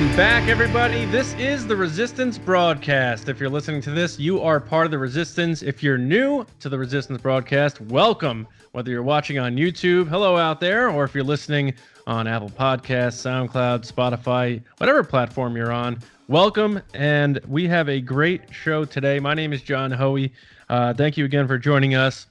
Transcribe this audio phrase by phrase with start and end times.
[0.00, 1.04] Welcome back, everybody.
[1.04, 3.28] This is the Resistance broadcast.
[3.28, 5.62] If you're listening to this, you are part of the Resistance.
[5.62, 8.48] If you're new to the Resistance broadcast, welcome.
[8.72, 11.74] Whether you're watching on YouTube, hello out there, or if you're listening
[12.06, 16.80] on Apple Podcasts, SoundCloud, Spotify, whatever platform you're on, welcome.
[16.94, 19.20] And we have a great show today.
[19.20, 20.32] My name is John Hoey.
[20.70, 22.26] Uh, thank you again for joining us.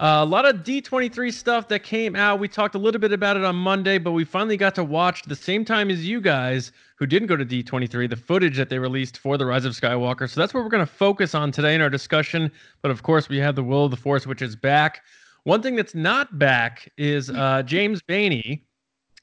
[0.00, 2.40] Uh, a lot of D23 stuff that came out.
[2.40, 5.24] We talked a little bit about it on Monday, but we finally got to watch
[5.24, 8.78] the same time as you guys who didn't go to D23 the footage that they
[8.78, 10.26] released for The Rise of Skywalker.
[10.26, 12.50] So that's what we're going to focus on today in our discussion.
[12.80, 15.02] But of course, we have The Will of the Force, which is back.
[15.44, 18.62] One thing that's not back is uh, James Baney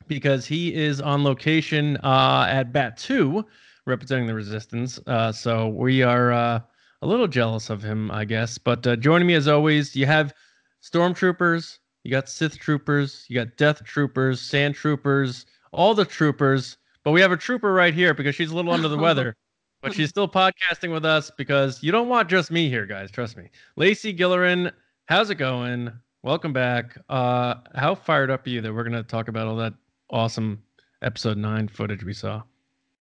[0.07, 3.43] because he is on location uh, at Batuu
[3.87, 4.99] representing the Resistance.
[5.07, 6.59] Uh, so we are uh,
[7.01, 8.59] a little jealous of him, I guess.
[8.59, 10.35] But joining me as always, you have
[10.81, 16.77] stormtroopers, you got Sith troopers, you got Death troopers, Sand troopers, all the troopers.
[17.03, 19.35] But we have a trooper right here because she's a little under the weather.
[19.79, 23.11] But she's still podcasting with us because you don't want just me here, guys.
[23.11, 23.51] Trust me.
[23.75, 24.71] Lacey Gillerin,
[25.05, 25.91] how's it going?
[26.23, 26.97] Welcome back.
[27.07, 29.75] Uh, how fired up are you that we're gonna talk about all that
[30.09, 30.63] awesome
[31.03, 32.41] episode nine footage we saw?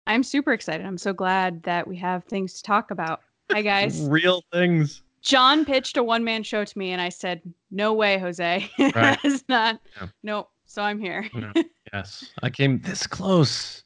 [0.07, 0.85] I'm super excited.
[0.85, 3.21] I'm so glad that we have things to talk about.
[3.51, 4.03] Hi guys.
[4.09, 5.03] Real things.
[5.27, 8.71] John pitched a one man show to me and I said, No way, Jose.
[8.79, 9.19] Right.
[9.25, 10.07] it's not Yeah.
[10.23, 10.51] nope.
[10.67, 11.29] So I'm here.
[11.35, 11.53] No.
[11.93, 13.85] Yes, I came this close,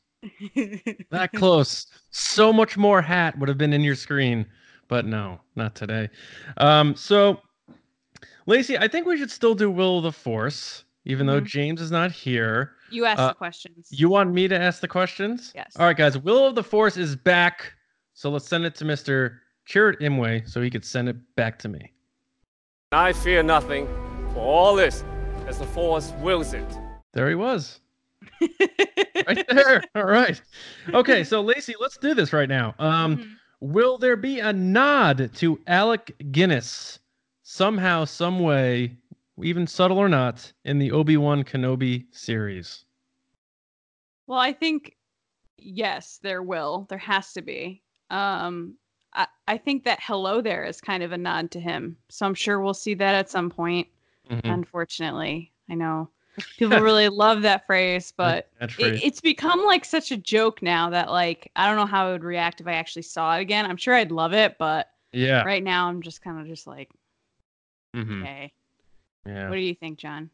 [1.11, 1.87] that close.
[2.11, 4.47] So much more hat would have been in your screen,
[4.89, 6.09] but no, not today.
[6.57, 7.43] Um, so,
[8.47, 11.47] Lacey, I think we should still do Will of the Force, even though Mhm.
[11.47, 12.73] James is not here.
[12.91, 13.89] you ask Uh, the questions.
[13.91, 15.53] You want me to ask the questions?
[15.55, 15.77] Yes.
[15.79, 16.17] All right, guys.
[16.17, 17.75] Will of the Force is back,
[18.15, 21.69] so let's send it to Mister Chirrut Imwe so he could send it back to
[21.69, 21.93] me.
[22.91, 23.87] I fear nothing,
[24.35, 25.05] for all this,
[25.47, 26.67] as the Force wills it.
[27.13, 27.81] There he was.
[29.29, 29.83] right there.
[29.95, 30.41] All right.
[30.93, 32.75] Okay, so Lacey, let's do this right now.
[32.81, 33.35] Um, Mhm.
[33.61, 36.99] will there be a nod to Alec Guinness
[37.45, 38.97] somehow, some way,
[39.41, 42.85] even subtle or not, in the Obi Wan Kenobi series?
[44.27, 44.97] Well, I think
[45.59, 46.87] yes, there will.
[46.89, 47.83] There has to be.
[48.11, 48.77] Um
[49.13, 51.97] I, I think that hello there is kind of a nod to him.
[52.09, 53.89] So I'm sure we'll see that at some point.
[54.31, 54.41] Mhm.
[54.45, 55.53] Unfortunately.
[55.69, 56.09] I know
[56.59, 60.91] people really love that phrase, but That's it, it's become like such a joke now
[60.91, 63.67] that like I don't know how I would react if I actually saw it again.
[63.67, 65.43] I'm sure I'd love it, but yeah.
[65.43, 66.91] right now I'm just kind of just like,
[67.95, 68.23] mm-hmm.
[68.23, 68.53] okay.
[69.27, 69.49] Yeah.
[69.49, 70.31] What do you think, John?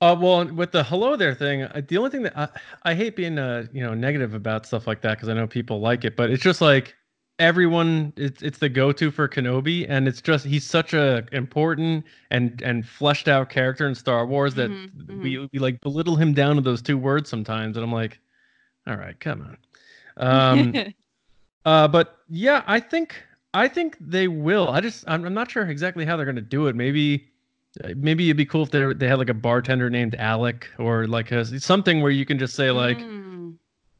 [0.00, 2.48] Uh, well, with the hello there thing, uh, the only thing that I,
[2.84, 5.80] I hate being uh, you know negative about stuff like that because I know people
[5.80, 6.94] like it, but it's just like
[7.38, 12.60] everyone it's it's the go-to for Kenobi, and it's just he's such a important and
[12.62, 16.56] and fleshed out character in Star Wars that Mhm, we we like belittle him down
[16.56, 18.20] to those two words sometimes, and I'm like,
[18.86, 19.58] all right, come on.
[20.16, 20.80] Um,
[21.64, 23.22] uh, but yeah, I think
[23.54, 24.68] I think they will.
[24.70, 26.76] I just I'm, I'm not sure exactly how they're gonna do it.
[26.76, 27.28] Maybe
[27.96, 31.32] maybe it'd be cool if they they had like a bartender named Alec or like
[31.32, 33.27] a, something where you can just say like Mm,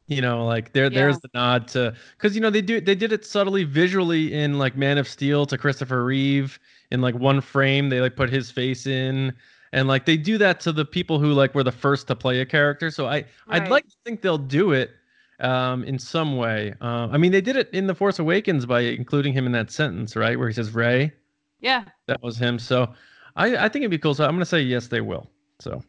[0.09, 1.19] you know like there there's Yeah.
[1.23, 4.75] the nod to because you know they do they did it subtly visually in like
[4.75, 6.59] Man of Steel to Christopher Reeve
[6.91, 9.33] in like one frame they like put his face in
[9.71, 12.41] and like they do that to the people who like were the first to play
[12.41, 14.91] a character so I I'd like to think they'll do it
[15.39, 18.81] um in some way uh, I mean they did it in the Force Awakens by
[18.81, 21.13] including him in that sentence right where he says Rey
[21.61, 21.83] yeah.
[22.07, 22.57] that was him.
[22.57, 22.93] So
[23.35, 24.13] I, I think it'd be cool.
[24.15, 25.29] So I'm gonna say yes, they will.
[25.59, 25.83] So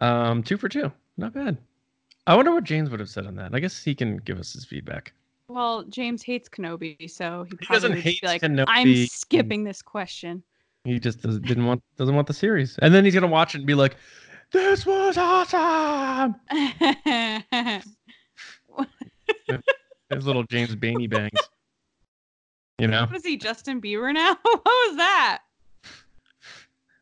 [0.00, 1.56] um, two for two, not bad.
[2.26, 3.54] I wonder what James would have said on that.
[3.54, 5.12] I guess he can give us his feedback.
[5.48, 8.64] Well, James hates Kenobi, so he, He doesn't hate like, Kenobi.
[8.68, 10.42] I'm skipping this question.
[10.84, 13.58] He just does, didn't want doesn't want the series, and then he's gonna watch it
[13.58, 13.96] and be like,
[14.50, 16.36] "This was awesome."
[20.10, 21.38] His little James Baney bangs.
[22.78, 23.04] You know.
[23.04, 24.36] What is he, Justin Bieber now?
[24.42, 25.40] what was that?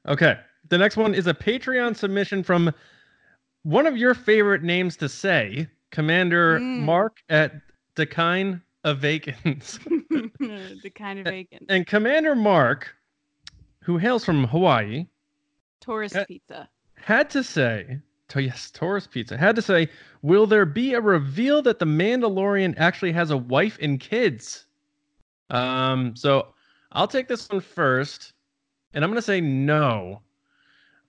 [0.09, 0.39] Okay.
[0.69, 2.73] The next one is a Patreon submission from
[3.69, 6.81] one of your favorite names to say, Commander Mm.
[6.85, 7.53] Mark at
[7.95, 9.79] Decline Awakens.
[10.09, 11.67] the kind of vacant.
[11.69, 12.95] and Commander Mark,
[13.83, 15.07] who hails from Hawaii,
[15.81, 16.69] Taurus pizza.
[16.95, 17.99] had to say,
[18.29, 19.89] to yes, Taurus Pizza, had to say,
[20.23, 24.65] will there be a reveal that the Mandalorian actually has a wife and kids?
[25.51, 26.49] Um, so
[26.93, 28.33] I'll take this one first,
[28.95, 30.23] and I'm gonna say no.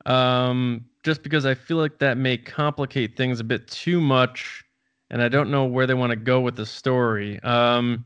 [0.05, 4.63] Um, just because I feel like that may complicate things a bit too much,
[5.09, 7.39] and I don't know where they want to go with the story.
[7.41, 8.05] Um,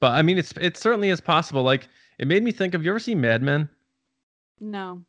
[0.00, 1.62] but I mean, it's it certainly is possible.
[1.62, 3.68] Like it made me think of you ever seen Mad Men?
[4.60, 5.02] No.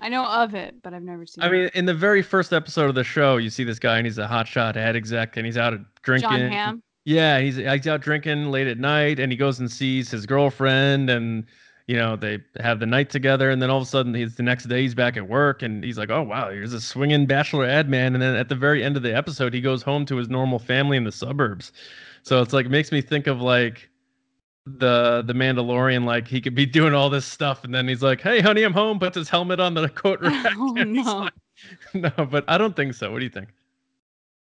[0.00, 1.46] I know of it, but I've never seen it.
[1.46, 1.52] I it.
[1.52, 4.18] mean, in the very first episode of the show, you see this guy and he's
[4.18, 6.30] a hotshot ad exec and he's out drinking.
[6.30, 6.82] Jon Hamm.
[7.04, 11.10] Yeah, he's he's out drinking late at night and he goes and sees his girlfriend
[11.10, 11.46] and
[11.92, 14.42] you know they have the night together and then all of a sudden he's the
[14.42, 17.66] next day he's back at work and he's like oh wow here's a swinging bachelor
[17.66, 18.14] ad man.
[18.14, 20.58] And then at the very end of the episode he goes home to his normal
[20.58, 21.70] family in the suburbs.
[22.22, 23.90] So it's like makes me think of like
[24.64, 28.20] the the mandalorian like he could be doing all this stuff and then he's like
[28.20, 31.02] hey honey i'm home puts his helmet on the coat rack Oh, no.
[31.02, 31.32] like-
[32.18, 33.10] no but i don't think so.
[33.12, 33.48] What do you think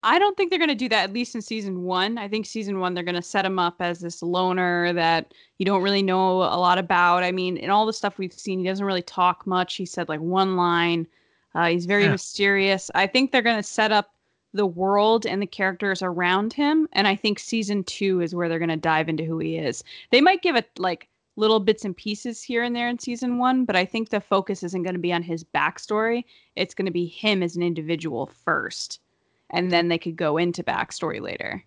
[0.03, 2.19] I don't think they're going to do that at least in season one.
[2.19, 5.67] I think season one they're going to set him up as this loner that you
[5.67, 7.25] don't really know a lot about.
[7.25, 9.75] I mean, in all the stuff we've seen, he doesn't really talk much.
[9.75, 11.07] He said like one line.
[11.55, 12.13] Uh, he's very Yeah.
[12.13, 12.91] mysterious.
[12.95, 14.15] I think they're going to set up
[14.55, 18.59] the world and the characters around him, and I think season two is where they're
[18.59, 19.85] going to dive into who he is.
[20.11, 23.65] They might give it like little bits and pieces here and there in season one,
[23.65, 26.25] but I think the focus isn't going to be on his backstory.
[26.57, 29.01] It's going to be him as an individual first
[29.51, 31.63] and then they could go into backstory later.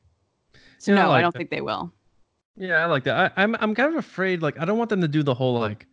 [0.77, 1.37] So Yeah, I no, I, like don't that.
[1.37, 1.91] think they will.
[2.55, 3.33] Yeah, I like that.
[3.37, 4.41] I, I'm I'm kind of afraid.
[4.41, 5.87] Like, I don't want them to do the whole like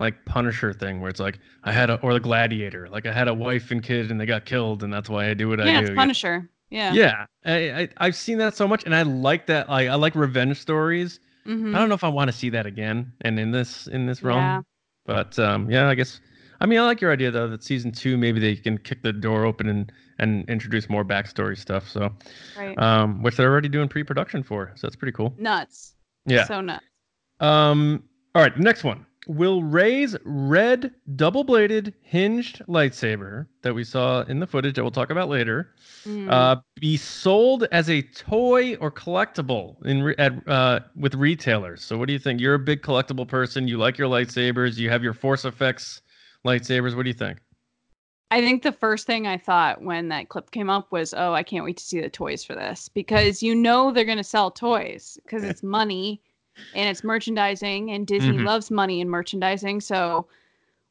[0.00, 2.88] like Punisher thing where it's like I had a or the Gladiator.
[2.88, 5.34] Like I had a wife and kid and they got killed and that's why I
[5.34, 5.86] do what I yeah, do.
[5.88, 6.48] it's Punisher.
[6.70, 6.92] Yeah.
[6.92, 9.68] Yeah, I, I I've seen that so much and I like that.
[9.68, 11.18] Like I like revenge stories.
[11.46, 11.74] Mhm.
[11.74, 14.22] I don't know if I want to see that again and in this in this
[14.22, 14.38] realm.
[14.38, 14.60] Yeah.
[15.06, 16.20] But um, yeah, I guess.
[16.60, 19.12] I mean, I like your idea though that season two maybe they can kick the
[19.12, 21.88] door open and and introduce more backstory stuff.
[21.88, 22.12] So,
[22.58, 22.76] Right.
[22.78, 24.72] um, which they're already doing pre-production for.
[24.74, 25.34] So that's pretty cool.
[25.38, 25.94] nuts.
[26.26, 26.44] Yeah.
[26.44, 26.84] So nuts.
[27.40, 28.02] Um.
[28.34, 28.56] All right.
[28.58, 29.04] Next one.
[29.26, 35.10] Will Rey's red double-bladed hinged lightsaber that we saw in the footage that we'll talk
[35.10, 35.74] about later
[36.06, 36.30] Mm.
[36.32, 41.84] uh, be sold as a toy or collectible in re- at uh, with retailers?
[41.84, 42.40] So, what do you think?
[42.40, 43.68] You're a big collectible person.
[43.68, 44.78] You like your lightsabers.
[44.78, 46.00] You have your Force effects
[46.48, 46.96] lightsabers.
[46.96, 47.38] What do you think?
[48.30, 51.42] I think the first thing I thought when that clip came up was, "Oh, I
[51.42, 54.50] can't wait to see the toys for this," because you know they're going to sell
[54.50, 56.20] toys because it's money
[56.74, 58.44] and it's merchandising, and Disney Mhm.
[58.44, 59.80] loves money and merchandising.
[59.80, 60.26] So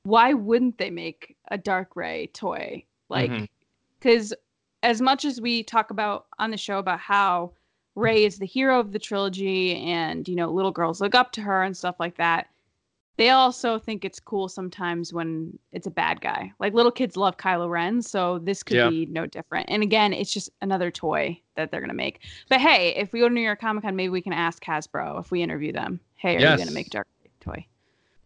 [0.03, 2.83] why wouldn't they make a Dark Rey toy?
[3.09, 3.29] Like,
[3.99, 4.33] because
[4.81, 7.51] as much as we talk about on the show about how
[7.95, 11.41] Rey is the hero of the trilogy, and you know little girls look up to
[11.41, 12.47] her and stuff like that.
[13.17, 16.53] They also think it's cool sometimes when it's a bad guy.
[16.59, 18.89] Like little kids love Kylo Ren, so this could Yeah.
[18.89, 19.69] be no different.
[19.69, 22.21] And again, it's just another toy that they're gonna make.
[22.47, 25.19] But hey, if we go to New York Comic Con, maybe we can ask Hasbro
[25.19, 25.99] if we interview them.
[26.15, 27.07] Hey, are you gonna make a Dark
[27.39, 27.65] toy?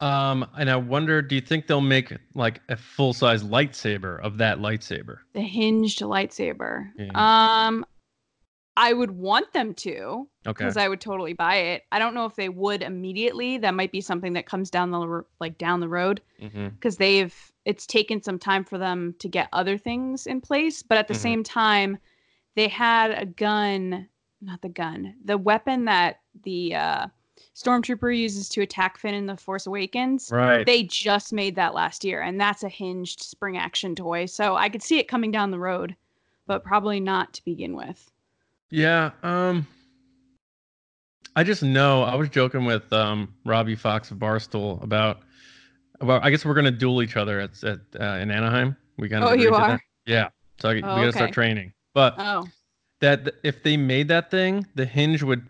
[0.01, 4.57] Um, and I wonder, do you think they'll make like a full-size lightsaber of that
[4.57, 5.19] lightsaber?
[5.33, 6.89] The hinged lightsaber.
[6.97, 7.11] Yeah.
[7.67, 7.85] Um,
[8.77, 10.27] I would want them to.
[10.47, 10.63] Okay.
[10.65, 11.83] because I would totally buy it.
[11.91, 13.59] I don't know if they would immediately.
[13.59, 16.21] That might be something that comes down the like down the road
[16.79, 17.35] because they've
[17.65, 20.81] it's taken some time for them to get other things in place.
[20.81, 21.17] But at the Mhm.
[21.21, 21.97] same time,
[22.55, 24.07] they had a gun,
[24.41, 27.07] not the gun, the weapon that the uh,
[27.55, 30.31] stormtrooper uses to attack Finn in the Force Awakens.
[30.31, 30.65] Right.
[30.65, 34.25] They just made that last year, and that's a hinged spring action toy.
[34.25, 35.95] So I could see it coming down the road,
[36.47, 38.11] but probably not to begin with.
[38.71, 39.11] Yeah.
[39.21, 39.67] Um.
[41.35, 45.19] I just know I was joking with um Robbie Fox of Barstool about
[46.01, 48.75] about I guess we're gonna duel each other at at uh, in Anaheim.
[48.97, 49.67] We kind of Oh, you are?
[49.67, 49.81] that.
[50.05, 50.29] Yeah.
[50.59, 51.73] So I, Oh, we gotta start training.
[51.93, 52.47] But Oh,
[52.99, 55.47] that if they made that thing, the hinge would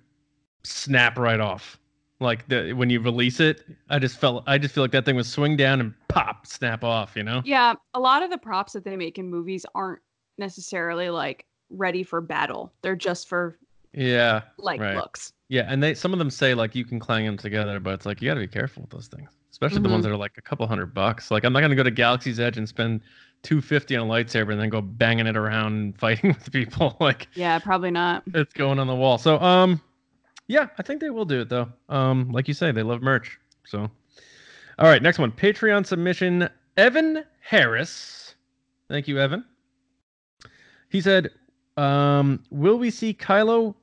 [0.64, 1.80] snap right off.
[2.20, 5.16] Like the when you release it, I just felt I just feel like that thing
[5.16, 7.16] would swing down and pop, snap off.
[7.16, 7.42] You know?
[7.44, 10.02] Yeah, a lot of the props that they make in movies aren't
[10.38, 12.72] necessarily like ready for battle.
[12.82, 13.58] They're just for
[13.94, 14.42] Yeah.
[14.58, 14.96] like Right.
[14.96, 15.34] looks.
[15.50, 18.06] Yeah, and they some of them say like you can clang them together, but it's
[18.06, 20.38] like you got to be careful with those things, especially the ones that are like
[20.38, 21.30] a couple hundred bucks.
[21.32, 23.02] Like I'm not gonna go to Galaxy's Edge and spend
[23.44, 26.96] two fifty on a lightsaber and then go banging it around and fighting with people.
[27.02, 28.24] like Yeah, probably not.
[28.34, 29.18] it's going on the wall.
[29.18, 29.82] So um,
[30.48, 31.68] yeah, I think they will do it though.
[31.90, 33.38] Um, like you say, they love merch.
[33.66, 33.80] So,
[34.80, 36.48] all right, next one, Patreon submission,
[36.78, 38.36] Evan Harris.
[38.90, 39.44] Thank you, Evan.
[40.90, 41.30] He said,
[41.82, 43.76] um, "Will we see Kylo?"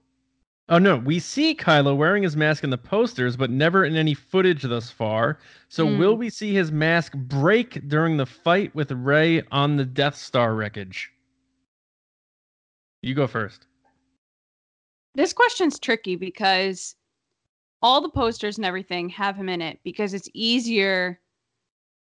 [0.71, 4.13] Oh no, we see Kylo wearing his mask in the posters, but never in any
[4.13, 5.39] footage thus far.
[5.69, 5.99] So Hmm.
[5.99, 10.55] will we see his mask break during the fight with Rey on the Death Star
[10.55, 11.11] wreckage?
[13.03, 13.67] You go first.
[15.15, 16.97] This question's tricky because
[17.81, 21.19] all the posters and everything have him in it because it's easier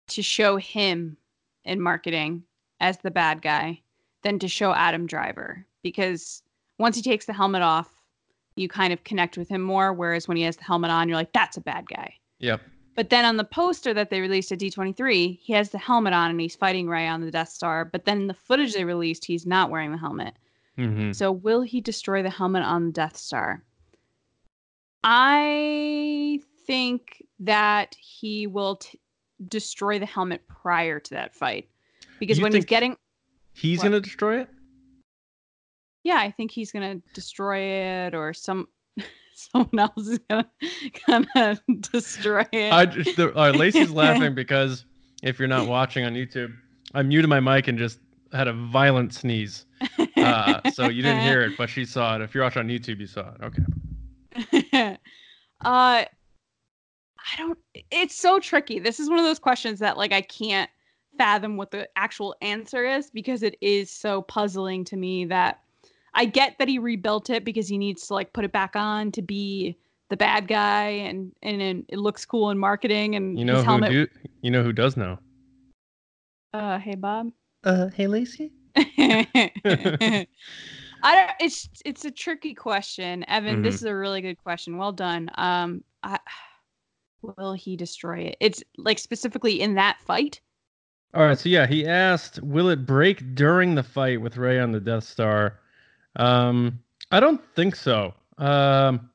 [0.09, 1.17] to show him
[1.65, 2.45] in marketing
[2.81, 3.81] as the bad guy
[4.23, 6.43] than to show Adam Driver because
[6.79, 7.89] once he takes the helmet off,
[8.57, 9.93] you kind of connect with him more.
[9.93, 12.15] Whereas when he has the helmet on, you're like, that's a bad guy.
[12.41, 12.61] Yep.
[12.95, 16.31] But then on the poster that they released at D23, he has the helmet on
[16.31, 17.85] and he's fighting Rey on the Death Star.
[17.87, 20.35] But then in the footage they released, he's not wearing the helmet.
[20.79, 21.15] Mhm.
[21.15, 23.65] So will he destroy the helmet on the Death Star?
[25.05, 29.01] I think that he will t-
[29.49, 31.69] destroy the helmet prior to that fight.
[32.21, 32.97] Because You when he's getting
[33.55, 34.49] He's gonna destroy it.
[36.05, 38.69] Yeah, I think he's gonna destroy it or some
[39.35, 40.51] someone else is gonna
[41.07, 41.61] gonna
[41.93, 42.73] destroy it.
[42.73, 44.85] I just, the, uh, Lacey's laughing because
[45.23, 46.55] if you're not watching on YouTube,
[46.95, 47.99] I muted my mic and just
[48.33, 49.67] had a violent sneeze.
[50.17, 52.23] Uh, so you didn't hear it, but she saw it.
[52.23, 53.43] If you're watching on YouTube, you saw it.
[53.43, 54.99] Okay.
[55.65, 56.05] uh
[57.25, 57.59] I don't
[57.91, 58.79] it's so tricky.
[58.79, 60.71] This is one of those questions that like I can't
[61.19, 65.62] fathom what the actual answer is because it is so puzzling to me that
[66.15, 69.13] I get that he rebuilt it because he needs to like put it back on
[69.13, 69.77] to be
[70.11, 73.63] the bad guy and and, and it looks cool in marketing and You know his
[73.63, 74.07] who helmet do?
[74.43, 75.19] You know who does know?
[76.55, 77.33] uh hey Bob
[77.65, 78.53] Uh, hey Lacey.
[78.77, 80.27] I
[81.03, 81.31] don't.
[81.41, 83.63] It's it's a tricky question, Evan.
[83.63, 83.79] This Mhm.
[83.79, 84.77] is a really good question.
[84.79, 85.31] Well done.
[85.35, 86.19] Um, I,
[87.23, 88.37] will he destroy it?
[88.41, 90.41] It's like specifically in that fight.
[91.15, 94.73] All right, so yeah, he asked, "Will it break during the fight with Rey on
[94.73, 95.59] the Death Star?"
[96.17, 96.79] Um,
[97.11, 98.15] I don't think so.
[98.39, 99.11] Um,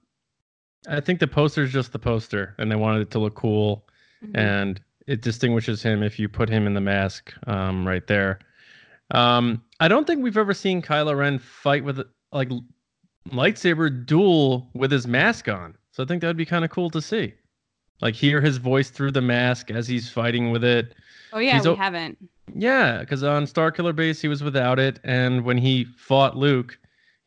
[0.87, 3.87] I think the poster's just the poster, and they wanted it to look cool,
[4.23, 4.31] Mhm.
[4.37, 8.39] and it distinguishes him if you put him in the mask um, right there.
[9.11, 12.01] Um, I don't think we've ever seen Kylo Ren fight with
[12.31, 12.49] like
[13.29, 16.89] lightsaber duel with his mask on, so I think that would be kind of cool
[16.91, 17.33] to see,
[18.01, 20.93] like hear his voice through the mask as he's fighting with it.
[21.33, 22.17] Oh yeah, he's we o- haven't.
[22.55, 26.77] Yeah, because on Starkiller Base he was without it, and when he fought Luke,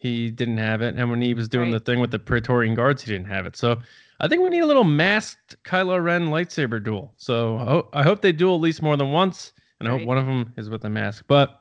[0.01, 1.79] he didn't have it, and when he was doing Right.
[1.79, 3.55] the thing with the Praetorian Guards, he didn't have it.
[3.57, 3.81] So
[4.19, 7.13] I think we need a little masked Kylo Ren lightsaber duel.
[7.17, 10.03] So I, ho- I hope they duel at least more than once, and I hope
[10.07, 11.25] one of them is with a mask.
[11.29, 11.61] But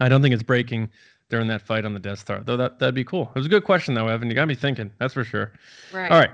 [0.00, 0.90] I don't think it's breaking
[1.30, 2.56] during that fight on the Death Star, though.
[2.58, 3.30] That that'd be cool.
[3.34, 4.28] It was a good question though, Evan.
[4.28, 4.90] You got me thinking.
[4.98, 5.52] That's for sure.
[5.92, 6.10] Right.
[6.10, 6.30] All right,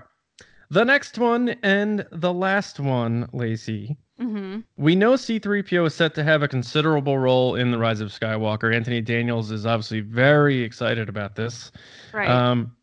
[0.70, 3.96] the next one and the last one, Lacey.
[4.20, 4.60] Mm-hmm.
[4.76, 8.74] We know C3PO is set to have a considerable role in The Rise of Skywalker.
[8.74, 11.70] Anthony Daniels is obviously very excited about this.
[12.12, 12.28] Right.
[12.28, 12.74] Um,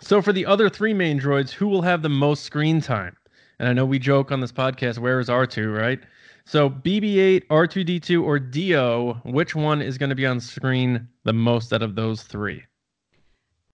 [0.00, 3.16] so, for the other three main droids, who will have the most screen time?
[3.58, 6.00] And I know we joke on this podcast, where is R2, right?
[6.44, 11.32] So, BB 8, R2D2, or D-O, which one is going to be on screen the
[11.32, 12.62] most out of those three?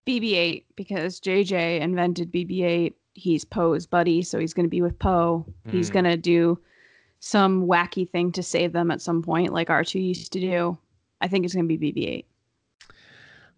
[0.07, 2.95] BB-8 because JJ invented BB-8.
[3.13, 5.45] He's Poe's buddy, so he's going to be with Poe.
[5.71, 5.93] He's Hmm.
[5.95, 6.59] going to do
[7.21, 10.79] some wacky thing to save them at some point, like R2 used to do.
[11.21, 12.25] I think it's going to be BB-8.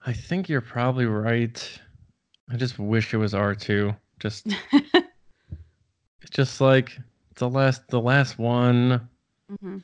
[0.06, 1.80] I think you're probably right.
[2.50, 3.94] I just wish it was R2.
[4.18, 6.98] Just it's just like
[7.36, 9.08] the last the last one.
[9.60, 9.78] hmm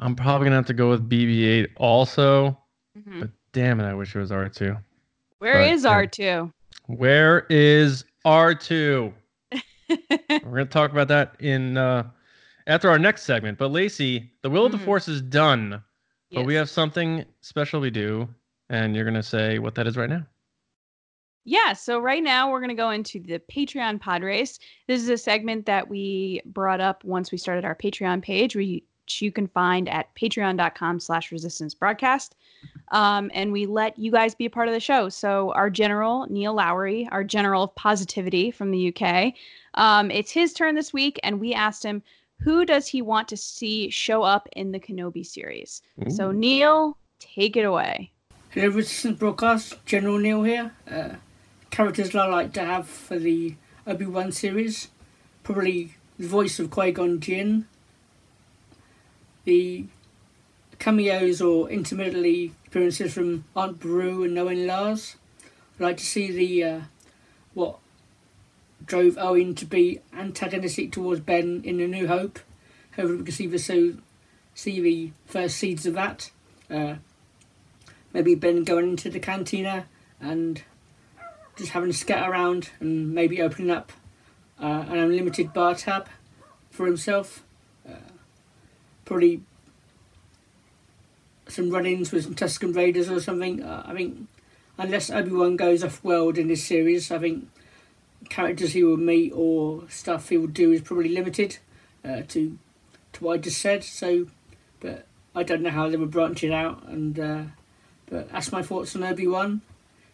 [0.00, 2.56] I'm probably gonna have to go with BB-8 also,
[2.94, 4.80] hmm but damn it, I wish it was R2.
[5.38, 5.84] Where but, is.
[5.84, 6.52] R2?
[6.86, 9.12] Where is R2?
[9.88, 12.08] We're gonna talk about that in uh,
[12.68, 13.58] after our next segment.
[13.58, 14.84] But Lacey, the Will of the Mhm.
[14.84, 15.82] Force is done,
[16.30, 18.28] but we have something special we do,
[18.68, 20.24] and you're gonna say what that is right now.
[21.44, 24.58] Yeah, so right now we're going to go into the Patreon pod race.
[24.86, 29.22] This is a segment that we brought up once we started our Patreon page, which
[29.22, 32.36] you can find at patreon.com slash resistance broadcast.
[32.88, 35.08] Um, and we let you guys be a part of the show.
[35.08, 39.32] So our general, Neil Lowry, our general of positivity from the UK,
[39.72, 42.02] um, it's his turn this week, and we asked him,
[42.40, 45.82] who does he want to see show up in the Kenobi series?
[46.08, 48.12] So Neil, take it away.
[48.50, 49.84] Hello, Resistance Broadcast.
[49.84, 50.72] General Neil here.
[50.90, 51.16] Uh,
[51.70, 53.54] characters I like to have for the
[53.86, 54.88] Obi Wan series.
[55.42, 57.66] Probably the voice of Qui Gon Jinn.
[59.44, 59.86] The
[60.78, 65.16] cameos or intermittently appearances from Aunt Beru and Owen Lars.
[65.78, 66.80] I'd like to see the uh,
[67.54, 67.78] what
[68.88, 72.40] drove Owen to be antagonistic towards Ben in A New Hope.
[72.96, 73.94] Hopefully, we can see the so
[74.54, 76.30] see the first seeds of that.
[76.68, 76.96] Uh,
[78.12, 79.86] maybe Ben going into the cantina
[80.20, 80.62] and
[81.56, 83.92] just having a scat around and maybe opening up
[84.60, 86.08] uh, an unlimited bar tab
[86.70, 87.44] for himself.
[87.88, 87.92] Uh,
[89.04, 89.42] probably
[91.46, 93.62] some run-ins with some Tusken Raiders or something.
[93.62, 94.26] Uh, I think
[94.76, 97.48] unless Obi Wan goes off world in this series, I think
[98.28, 101.58] characters he will meet or stuff he will do is probably limited
[102.04, 102.58] uh, to
[103.12, 103.84] to what I just said.
[103.84, 104.26] So,
[104.80, 106.84] but I don't know how they would branch it out.
[106.86, 107.42] And uh,
[108.06, 109.62] but that's my thoughts on Obi Wan.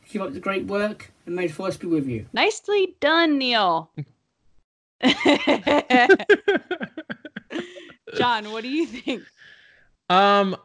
[0.09, 2.27] Keep up the great work, and may the force be with you.
[2.33, 3.91] Nicely done, Neil.
[8.15, 9.23] John, what do you think?
[10.11, 10.57] Um,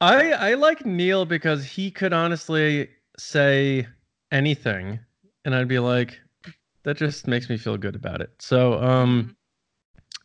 [0.00, 3.86] I I like Neil because he could honestly say
[4.32, 4.98] anything,
[5.44, 6.18] and I'd be like,
[6.84, 8.30] that just makes me feel good about it.
[8.38, 9.36] So, um,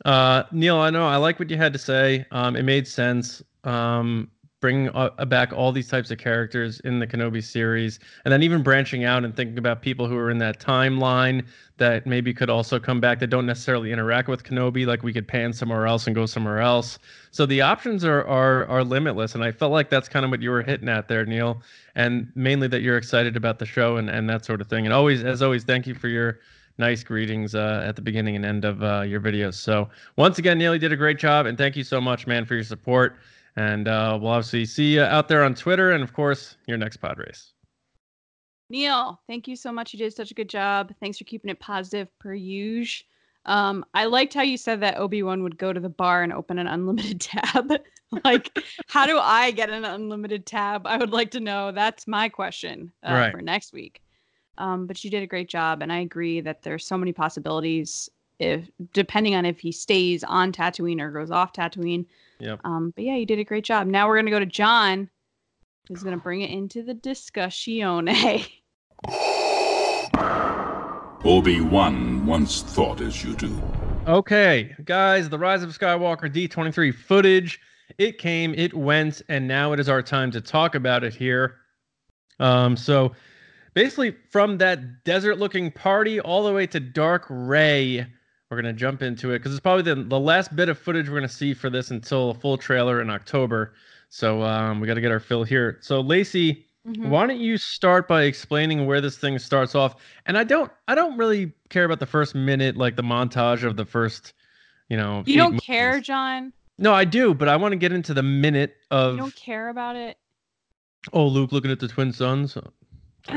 [0.03, 2.25] uh, Neil, I know I like what you had to say.
[2.31, 3.41] Um, it made sense.
[3.63, 4.29] Um,
[4.65, 8.63] bringing uh, back all these types of characters in the Kenobi series, and then even
[8.63, 11.45] branching out and thinking about people who are in that timeline
[11.77, 14.87] that maybe could also come back that don't necessarily interact with Kenobi.
[14.87, 16.97] Like we could pan somewhere else and go somewhere else.
[17.29, 20.41] So the options are are are limitless, and I felt like that's kind of what
[20.41, 21.61] you were hitting at there, Neil,
[21.93, 24.87] and mainly that you're excited about the show and and that sort of thing.
[24.87, 26.39] And always, as always, thank you for your
[26.79, 29.53] nice greetings uh, at the beginning and end of uh, your videos.
[29.53, 32.45] So once again, Neil, you did a great job, and thank you so much, man,
[32.45, 33.19] for your support.
[33.57, 36.97] And uh, we'll obviously see you out there on Twitter and, of course, your next
[36.97, 37.53] pod race.
[38.69, 39.93] Neil, thank you so much.
[39.93, 40.93] You did such a good job.
[40.99, 43.05] Thanks for keeping it positive per usual.
[43.45, 46.33] Um, I liked how you said that Obi Wan would go to the bar and
[46.33, 47.71] open an unlimited tab.
[48.23, 48.57] like,
[48.87, 50.87] how do I get an unlimited tab?
[50.87, 51.71] I would like to know.
[51.71, 53.31] That's my question uh, Right.
[53.31, 54.01] for next week.
[54.57, 58.09] Um, but you did a great job, and I agree that there's so many possibilities.
[58.39, 62.05] If depending on if he stays on Tatooine or goes off Tatooine.
[62.39, 62.61] Yep.
[62.63, 63.87] Um, but yeah, you did a great job.
[63.87, 65.09] Now we're gonna go to John,
[65.87, 68.09] who's gonna bring it into the discussion.
[71.25, 73.59] Obi-Wan once thought as you do.
[74.07, 77.59] Okay, guys, the Rise of Skywalker D23 footage.
[77.97, 81.55] It came, it went, and now it is our time to talk about it here.
[82.39, 83.13] Um, so
[83.73, 88.05] basically, from that desert looking party all the way to Dark Rey,
[88.55, 91.07] we're going to jump into it because it's probably the, the last bit of footage
[91.09, 93.73] we're going to see for this until a full trailer in October.
[94.09, 95.77] So um, we got to get our fill here.
[95.81, 97.09] So, Lacey, Mhm.
[97.09, 99.95] why don't you start by explaining where this thing starts off?
[100.27, 103.75] And I don't I don't really care about the first minute, like the montage of
[103.75, 104.33] the first,
[104.87, 105.23] you know.
[105.25, 105.65] You don't movies.
[105.65, 106.53] care, John.
[106.77, 109.13] No, I do, but I want to get into the minute of.
[109.13, 110.17] You don't care about it.
[111.11, 112.55] oh Luke looking at the twin sons.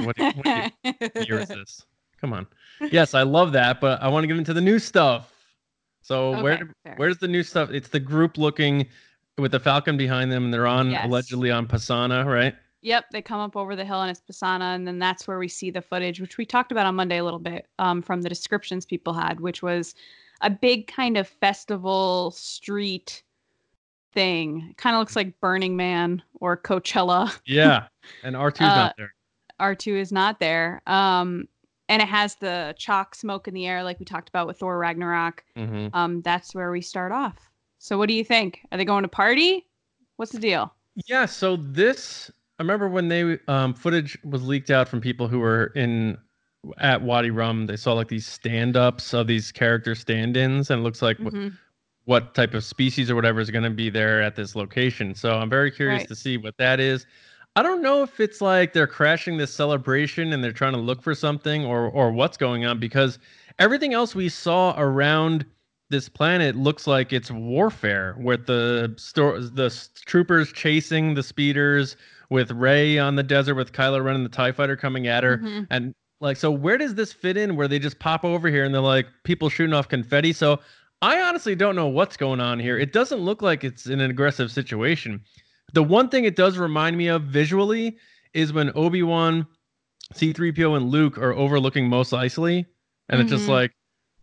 [0.04, 1.86] What, what year is this?
[2.20, 2.46] Come on.
[2.92, 5.32] Yes, I love that, but I want to get into the new stuff.
[6.00, 6.94] So where fair.
[6.96, 7.70] where's the new stuff?
[7.70, 8.86] It's the group looking
[9.36, 11.04] with the Falcon behind them, and they're on Yes.
[11.04, 12.54] allegedly on Pasaana, right?
[12.82, 15.48] Yep, they come up over the hill and it's Pasaana, and then that's where we
[15.48, 18.28] see the footage, which we talked about on Monday a little bit um, from the
[18.28, 19.96] descriptions people had, which was
[20.42, 23.24] a big kind of festival street
[24.14, 24.72] thing.
[24.76, 27.36] Kind of looks like Burning Man or Coachella.
[27.44, 27.88] Yeah,
[28.22, 29.14] and R 2s Uh, not there.
[29.60, 30.80] R2 is not there.
[30.86, 31.48] Um,
[31.88, 34.78] and it has the chalk smoke in the air, like we talked about with Thor
[34.78, 35.44] Ragnarok.
[35.56, 37.50] hmm Um, that's where we start off.
[37.78, 38.60] So, what do you think?
[38.72, 39.66] Are they going to party?
[40.16, 40.74] What's the deal?
[41.06, 45.38] Yeah, so this I remember when they um footage was leaked out from people who
[45.38, 46.18] were in
[46.78, 51.00] at Wadi Rum, they saw like these stand-ups of these character stand-ins and it looks
[51.00, 51.52] like wh- Mhm.
[52.04, 55.14] what type of species or whatever is going to be there at this location.
[55.14, 56.08] So I'm very curious Right.
[56.08, 57.06] to see what that is.
[57.58, 61.02] I don't know if it's like they're crashing this celebration and they're trying to look
[61.02, 63.18] for something or or what's going on because
[63.58, 65.44] everything else we saw around
[65.90, 71.96] this planet looks like it's warfare with the store the troopers chasing the speeders
[72.30, 75.38] with Rey on the desert with Kylo Ren and the TIE fighter coming at her
[75.38, 75.66] Mhm.
[75.68, 78.72] and like so where does this fit in where they just pop over here and
[78.72, 80.60] they're like people shooting off confetti so
[81.02, 82.78] I honestly don't know what's going on here.
[82.78, 85.22] It doesn't look like it's an aggressive situation.
[85.72, 87.98] The one thing it does remind me of visually
[88.32, 89.46] is when Obi-Wan,
[90.14, 92.66] C3PO, and Luke are overlooking Mos Eisley.
[93.08, 93.48] And it's just Mhm.
[93.48, 93.72] like,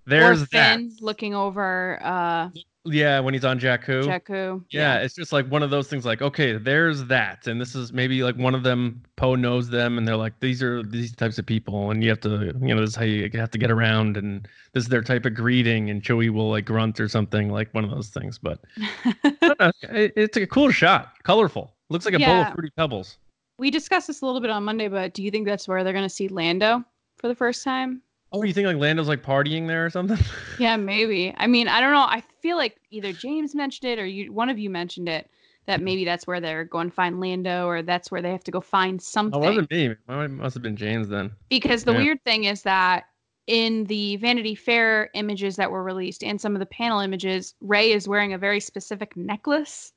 [0.06, 0.78] there's or that.
[0.78, 2.50] Finn looking over uh,
[2.86, 4.04] Yeah, when he's on Jakku.
[4.06, 4.64] Jakku.
[4.70, 7.48] Yeah, it's just like one of those things like, okay, there's that.
[7.48, 10.62] And this is maybe like one of them, Poe knows them, and they're like, these
[10.62, 13.30] are these types of people, and you have to, you know, this is how you
[13.34, 16.66] have to get around, and this is their type of greeting, and Chewie will like
[16.66, 18.38] grunt or something, like one of those things.
[18.38, 18.60] But
[19.24, 21.74] know, it- it's a cool shot, colorful.
[21.90, 23.18] Looks like a bowl of fruity pebbles.
[23.58, 25.94] we discussed this a little bit on Monday, but do you think that's where they're
[25.94, 26.84] going to see Lando
[27.18, 28.02] for the first time?
[28.32, 30.18] Oh, you think like Lando's like partying there or something?
[30.60, 31.34] Yeah, maybe.
[31.38, 32.00] I mean, I don't know.
[32.08, 35.30] I feel like either James mentioned it or you, one of you mentioned it
[35.66, 38.52] that maybe that's where they're going to find Lando or that's where they have to
[38.52, 39.44] go find Oh, something.
[39.44, 39.86] it wasn't me.
[39.88, 41.32] It must have been James then.
[41.50, 41.98] because the Yeah.
[41.98, 43.04] weird thing is that
[43.48, 47.92] in the Vanity Fair images that were released and some of the panel images, Rey
[47.92, 49.92] is wearing a very specific necklace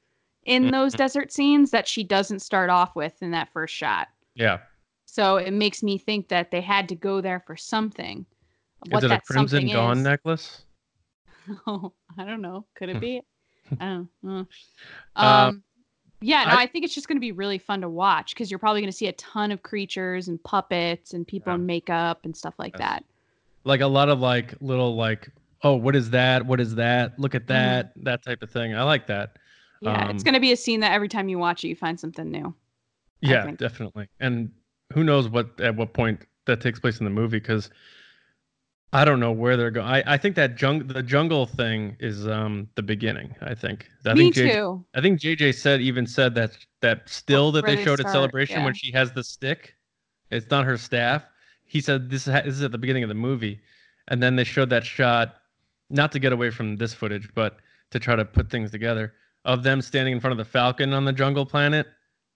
[0.45, 0.99] in those Mm-hmm.
[0.99, 4.09] desert scenes that she doesn't start off with in that first shot.
[4.35, 4.59] Yeah.
[5.19, 8.25] So it makes me think that they had to go there for something.
[8.87, 10.05] is it a that Crimson Dawn is.
[10.05, 10.63] necklace?
[11.67, 12.67] Oh, I don't know.
[12.77, 13.23] Could it be?
[13.81, 14.47] I don't know.
[15.17, 15.63] Um, Um,
[16.21, 18.49] yeah, no, I- I, think it's just going to be really fun to watch because
[18.51, 21.57] you're probably going to see a ton of creatures and puppets and people Yeah.
[21.57, 22.89] in makeup and stuff like Yes.
[22.89, 23.05] that.
[23.65, 25.31] Like a lot of like little like
[25.65, 26.47] oh, what is that?
[26.47, 27.19] What is that?
[27.19, 28.77] Look at that, that type of thing.
[28.77, 29.37] I like that.
[29.81, 31.75] Yeah, it's Um, going to be a scene that every time you watch it, you
[31.75, 32.55] find something new.
[33.21, 34.07] Yeah, definitely.
[34.21, 34.53] And
[34.93, 37.71] who knows what at what point that takes place in the movie because
[38.93, 39.87] I don't know where they're going.
[39.87, 43.35] I, I think that jung- the jungle thing is um the beginning.
[43.43, 43.89] I think.
[44.07, 44.85] I Me think JJ too.
[44.95, 48.15] I think JJ said even said that that still that they they showed at start,
[48.15, 49.75] celebration when she has the stick,
[50.31, 51.25] it's not her staff.
[51.65, 53.61] He said this is, this is at the beginning of the movie,
[54.09, 55.37] and then they showed that shot,
[55.91, 57.59] not to get away from this footage, but
[57.91, 59.13] to try to put things together
[59.45, 61.87] of them standing in front of the Falcon on the jungle planet.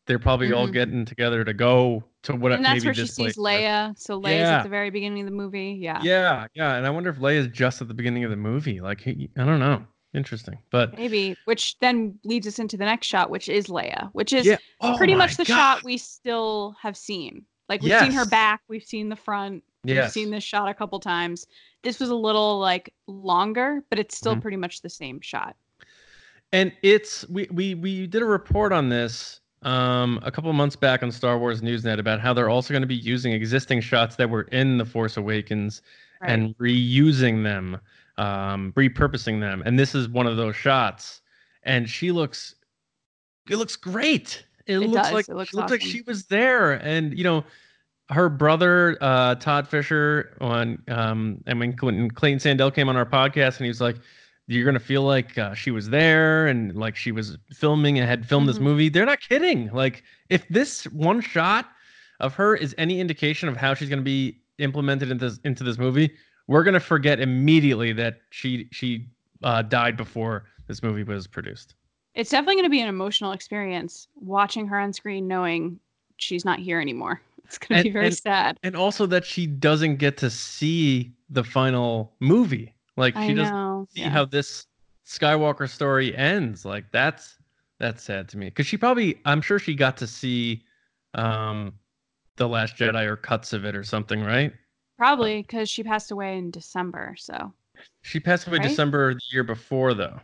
[0.07, 0.73] They're probably all Mhm.
[0.73, 3.37] getting together to go to what And that's maybe where she sees.
[3.37, 3.97] Leia.
[3.99, 4.57] So Leia's Yeah.
[4.59, 5.79] at the very beginning of the movie.
[5.81, 6.01] Yeah.
[6.03, 8.81] Yeah, yeah, and I wonder if Leia's just at the beginning of the movie.
[8.81, 9.87] Like, he, I don't know.
[10.15, 14.35] Interesting, but Maybe, which then leads us into the next shot, which is Leia, which
[14.35, 15.55] is yeah, Oh pretty much the God.
[15.77, 17.47] shot we still have seen.
[17.71, 21.01] Like we've seen her back, we've seen the front, we've seen this shot a couple
[21.01, 21.47] times.
[21.83, 24.43] This was a little like longer, but it's still Mhm.
[24.43, 25.57] pretty much the same shot.
[26.53, 30.77] and it's we we we did a report on this um a couple of months
[30.77, 34.17] back on Star Wars Newsnet about how they're also going to be using existing shots
[34.17, 35.83] that were in the Force Awakens
[36.21, 36.31] Right.
[36.31, 37.81] and reusing them,
[38.17, 39.63] um, repurposing them.
[39.67, 41.21] And this is one of those shots.
[41.65, 42.55] And she looks,
[43.51, 44.45] it looks great.
[44.67, 45.13] It, looks does.
[45.13, 46.73] like It looks she looks like she was there.
[46.75, 47.45] And you know,
[48.11, 53.07] her brother uh, Todd Fisher on, um, and when Clinton, Clayton Sandell came on our
[53.07, 53.97] podcast, and he was like,
[54.47, 58.27] "You're gonna feel like uh, she was there, and like she was filming and had
[58.27, 58.63] filmed this Mhm.
[58.63, 59.71] movie." They're not kidding.
[59.73, 61.69] Like, if this one shot
[62.21, 65.65] of her is any indication of how she's going to be implemented into this, into
[65.65, 66.13] this movie,
[66.47, 69.09] we're going to forget immediately that she she
[69.43, 71.75] uh, died before this movie was produced.
[72.15, 75.81] It's definitely going to be an emotional experience watching her on screen, knowing
[76.19, 77.21] she's not here anymore.
[77.45, 78.59] It's going to And- be very and- sad.
[78.63, 82.75] And also that she doesn't get to see the final movie.
[82.97, 83.87] Like I she doesn't know.
[83.91, 84.11] see yeah.
[84.11, 84.67] how this
[85.07, 86.65] Skywalker story ends.
[86.65, 87.37] Like that's
[87.81, 90.63] that's sad to me because she probably I'm sure she got to see
[91.15, 91.73] um
[92.37, 94.53] the Last Jedi or cuts of it or something, right?
[94.99, 97.15] Probably because she passed away in December.
[97.19, 97.53] So,
[98.03, 98.69] She passed away Right?
[98.69, 100.19] December the year before though.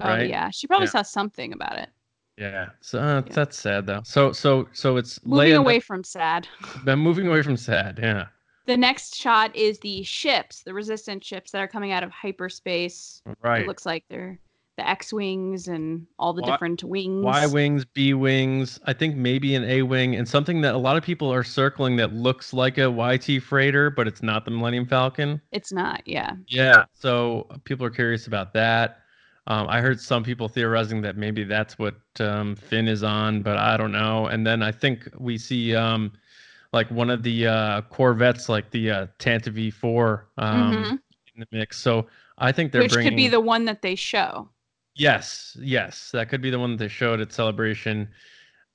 [0.00, 0.28] oh Right?
[0.28, 0.90] yeah, she probably Yeah.
[0.90, 1.88] saw something about it.
[2.36, 2.68] Yeah.
[2.80, 3.32] So uh, Yeah.
[3.32, 4.02] that's sad though.
[4.04, 6.46] So so so it's Moving Leia- away from sad.
[6.86, 7.98] I'm moving away from sad.
[8.02, 8.26] Yeah.
[8.68, 13.22] The next shot is the ships, the resistance ships that are coming out of hyperspace.
[13.40, 13.62] Right.
[13.62, 14.38] It looks like they're
[14.76, 17.24] the X-wings and all the Y- different wings.
[17.24, 20.98] Y wings, B wings, I think maybe an A wing, and something that a lot
[20.98, 24.84] of people are circling that looks like a YT freighter, but it's not the Millennium
[24.84, 25.40] Falcon.
[25.50, 26.34] It's not, yeah.
[26.46, 26.84] Yeah.
[26.92, 28.98] So people are curious about that.
[29.46, 33.56] Um, I heard some people theorizing that maybe that's what um, Finn is on, but
[33.56, 34.26] I don't know.
[34.26, 36.12] And then I think we see um,
[36.72, 39.84] like one of the uh, Corvettes, like the uh, Tantive IV,
[40.36, 40.90] um, Mhm.
[41.34, 41.78] in the mix.
[41.78, 42.06] So
[42.38, 43.12] I think they're Which bringing.
[43.12, 44.50] could be the one that they show.
[44.94, 48.08] Yes, yes, that could be the one that they showed at Celebration.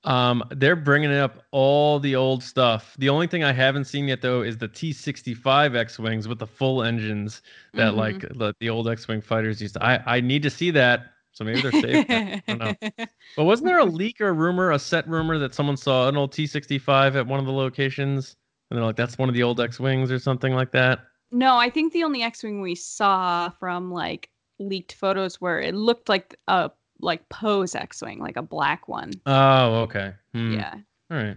[0.04, 2.94] Um, they're bringing up all the old stuff.
[2.98, 6.82] The only thing I haven't seen yet, though, is the T65 X-wings with the full
[6.82, 7.42] engines
[7.76, 7.96] that Mhm.
[7.96, 9.74] like the, the old X-wing fighters used.
[9.74, 11.13] To, I I need to see that.
[11.34, 12.06] So maybe they're safe.
[12.08, 12.74] I don't know.
[13.36, 16.16] But wasn't there a leak or a rumor, a set rumor that someone saw an
[16.16, 18.36] old T65 at one of the locations,
[18.70, 21.00] and they're like, "That's one of the old X-wings" or something like that?
[21.32, 26.08] no, I think the only X-wing we saw from like leaked photos were it looked
[26.08, 26.70] like a
[27.00, 29.10] like Poe's X-wing, like a black one.
[29.26, 30.14] Oh, okay.
[30.32, 30.54] Hmm.
[30.54, 30.74] Yeah.
[31.10, 31.36] All right.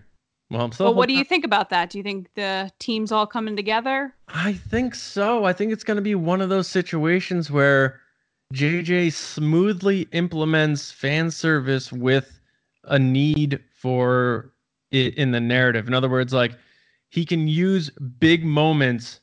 [0.51, 0.71] Well.
[0.79, 1.89] Well, what do you think about that?
[1.89, 4.13] Do you think the team's all coming together?
[4.29, 5.43] I think so.
[5.43, 7.99] I think it's going to be one of those situations where
[8.53, 12.39] JJ smoothly implements fan service with
[12.85, 14.53] a need for
[14.91, 15.87] it in the narrative.
[15.87, 16.53] In other words, like
[17.09, 19.19] he can use big moments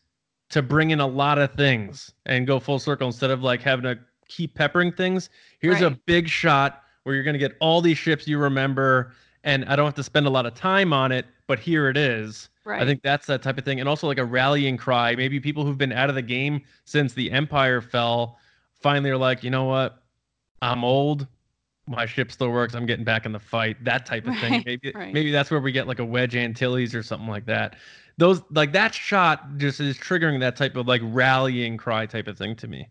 [0.51, 3.85] to bring in a lot of things and go full circle instead of like having
[3.85, 5.31] to keep peppering things.
[5.59, 9.65] Here's a big shot where you're going to get all these ships you remember and
[9.67, 12.49] I don't have to spend a lot of time on it, but here it is.
[12.65, 12.81] Right.
[12.81, 13.79] I think that's that type of thing.
[13.79, 15.15] And also like a rallying cry.
[15.15, 18.39] Maybe people who've been out of the game since the Empire fell
[18.85, 20.03] finally are like, you know what?
[20.61, 21.27] I'm old.
[21.87, 22.75] My ship still works.
[22.75, 23.83] I'm getting back in the fight.
[23.83, 24.62] That type of thing.
[24.66, 25.12] Maybe right.
[25.12, 27.77] maybe that's where we get like a Wedge Antilles or something like that.
[28.18, 32.37] Those like that shot just is triggering that type of like rallying cry type of
[32.37, 32.88] thing to me.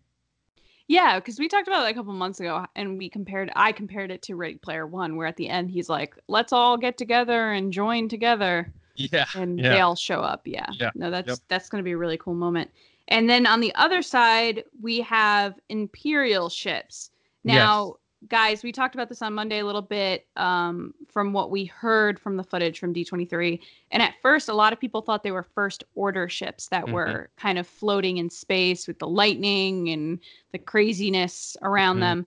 [0.88, 3.50] Yeah, because we talked about it a couple months ago, and we compared.
[3.56, 6.76] I compared it to Ready Player One, where at the end he's like, "Let's all
[6.76, 9.26] get together and join together," Yeah.
[9.34, 9.70] and Yeah.
[9.70, 10.42] they all show up.
[10.44, 11.38] Yeah, Yeah, no, that's yep.
[11.48, 12.70] that's going to be a really cool moment.
[13.08, 17.10] And then on the other side, we have Imperial ships.
[17.44, 17.96] Now,
[18.28, 22.18] guys, we talked about this on Monday a little bit um, from what we heard
[22.18, 23.60] from the footage from D23.
[23.90, 26.92] And at first, a lot of people thought they were first order ships that Mhm.
[26.92, 30.18] were kind of floating in space with the lightning and
[30.52, 32.00] the craziness around Mhm.
[32.00, 32.26] them.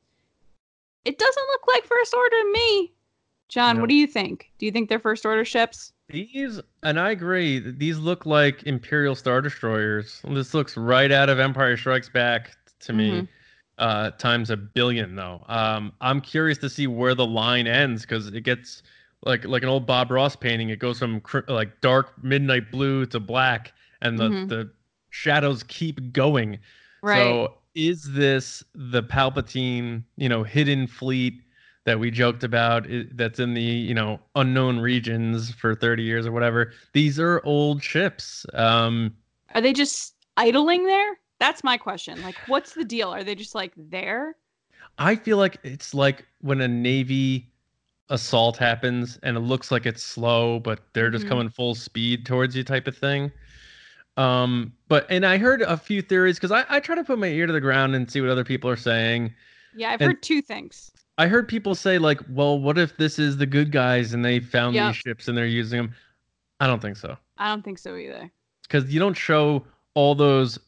[1.06, 2.94] It doesn't look like first order to me.
[3.50, 4.52] John, what do you think?
[4.60, 5.94] Do you think they're first order ships?
[6.18, 10.22] These, and I agree, these look like Imperial Star Destroyers.
[10.30, 13.28] This looks right out of Empire Strikes Back to me, Mhm.
[13.78, 15.44] uh, times a billion, though.
[15.48, 18.84] Um, I'm curious to see where the line ends because it gets
[19.26, 20.70] like like an old Bob Ross painting.
[20.70, 24.48] It goes from cr- like dark midnight blue to black, and the, Mhm.
[24.48, 24.72] the
[25.10, 26.60] shadows keep going.
[27.02, 27.18] Right.
[27.18, 31.42] So is this the Palpatine, you know, hidden fleet
[31.88, 36.34] that we joked about that's in the, you know, unknown regions for 30 years or
[36.34, 36.74] whatever?
[36.92, 38.46] These are old ships.
[38.54, 39.16] Um
[39.56, 41.18] Are they just idling there?
[41.40, 42.22] That's my question.
[42.22, 43.10] Like, what's the deal?
[43.10, 44.36] Are they just like there?
[45.00, 47.50] I feel like it's like when a navy
[48.10, 51.30] assault happens and it looks like it's slow, but they're just Mhm.
[51.30, 53.32] coming full speed towards you type of thing.
[54.18, 57.28] Um, but and I heard a few theories because I, I try to put my
[57.28, 59.34] ear to the ground and see what other people are saying.
[59.76, 60.92] Yeah, I've And- heard two things.
[61.18, 64.40] I heard people say like, well, what if this is the good guys and they
[64.40, 64.88] found Yep.
[64.90, 65.96] these ships and they're using them?
[66.60, 67.18] I don't think so.
[67.38, 68.32] I don't think so either.
[68.64, 70.60] Because you don't show all those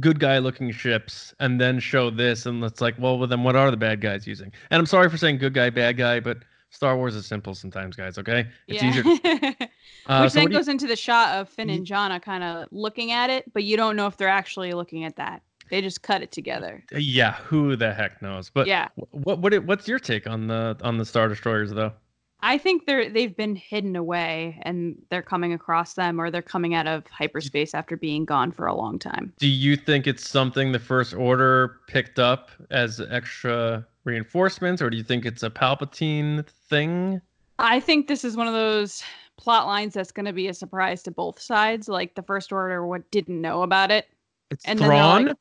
[0.00, 3.56] good guy looking ships and then show this and it's like, well, well, then what
[3.56, 4.52] are the bad guys using?
[4.70, 6.38] And I'm sorry for saying good guy, bad guy, but
[6.70, 8.18] Star Wars is simple sometimes, guys.
[8.18, 8.90] Okay, it's yeah.
[8.90, 9.54] easier.
[10.06, 12.42] Uh, Which so then do you- goes into the shot of Finn and Jannah kind
[12.42, 15.42] of looking at it, but you don't know if they're actually looking at that.
[15.70, 16.84] They just cut it together.
[16.94, 18.50] Uh, yeah, who the heck knows?
[18.50, 21.92] But yeah, what what what's your take on the on the Star Destroyers though?
[22.40, 26.74] I think they're they've been hidden away and they're coming across them or they're coming
[26.74, 29.32] out of hyperspace after being gone for a long time.
[29.38, 34.96] Do you think it's something the First Order picked up as extra reinforcements, or do
[34.96, 37.20] you think it's a Palpatine thing?
[37.58, 39.02] I think this is one of those
[39.36, 41.88] plot lines that's going to be a surprise to both sides.
[41.88, 44.06] Like the First Order what didn't know about it.
[44.50, 45.26] It's And Thrawn.
[45.26, 45.36] like,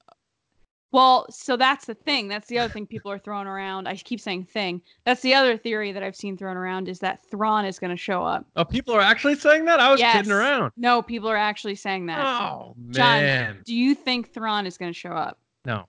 [0.93, 2.29] Well, so that's the thing.
[2.29, 3.87] That's the other thing people are throwing around.
[3.87, 4.81] I keep saying thing.
[5.03, 7.97] That's the other theory that I've seen thrown around is that Thrawn is going to
[7.97, 8.45] show up.
[8.55, 9.81] oh, people are actually saying that.
[9.81, 10.15] I was Yes.
[10.15, 10.71] kidding around.
[10.77, 12.19] No, people are actually saying that.
[12.25, 12.93] Oh man.
[12.93, 15.37] John, Do you think Thrawn is going to show up?
[15.65, 15.85] no,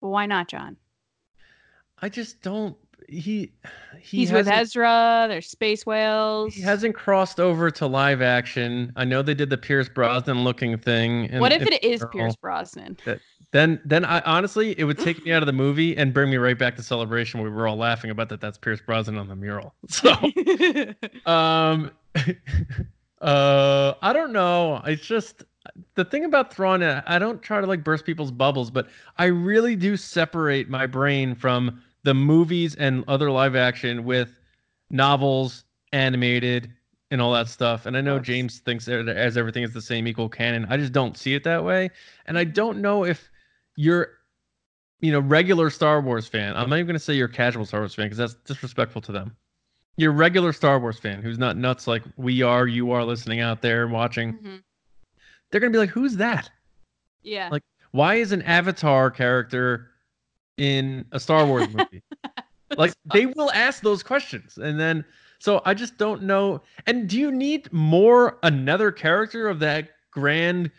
[0.00, 0.76] Well, why not, John?
[2.02, 2.76] I just don't.
[3.08, 3.52] He
[4.00, 5.26] he He's with Ezra.
[5.28, 6.54] There's space whales.
[6.54, 8.92] He hasn't crossed over to live action.
[8.96, 11.26] I know they did the Pierce Brosnan looking thing.
[11.26, 12.04] in- what if it is.
[12.12, 12.96] Pierce Brosnan?
[13.52, 16.36] Then, then I honestly, it would take me out of the movie and bring me
[16.36, 17.40] right back to Celebration.
[17.40, 18.40] where We were all laughing about that.
[18.40, 19.74] That's Pierce Brosnan on the mural.
[19.88, 20.12] So,
[21.26, 21.90] um,
[23.20, 24.80] uh, I don't know.
[24.86, 25.44] It's just
[25.94, 26.82] the thing about Thrawn.
[26.82, 31.34] I don't try to like burst people's bubbles, but I really do separate my brain
[31.34, 34.38] from the movies and other live action with
[34.90, 36.72] novels, animated,
[37.10, 37.86] and all that stuff.
[37.86, 38.18] And I know.
[38.18, 40.66] James thinks that as everything is the same equal canon.
[40.70, 41.90] I just don't see it that way,
[42.26, 43.28] and I don't know if
[43.76, 44.10] you're
[45.00, 46.56] you know regular Star Wars fan.
[46.56, 49.36] I'm not even gonna say you're casual Star Wars fan because that's disrespectful to them.
[49.96, 52.66] You're regular Star Wars fan who's not nuts like we are.
[52.66, 54.34] You are listening out there and watching.
[54.38, 54.62] Mhm.
[55.50, 56.50] They're gonna be like, "Who's that?
[57.22, 57.48] Yeah.
[57.50, 59.89] Like- Why is an Avatar character
[60.60, 62.02] in a Star Wars movie?"
[62.76, 65.04] like they will ask those questions, and then
[65.40, 66.62] so I just don't know.
[66.86, 70.70] And do you need more another character of that grand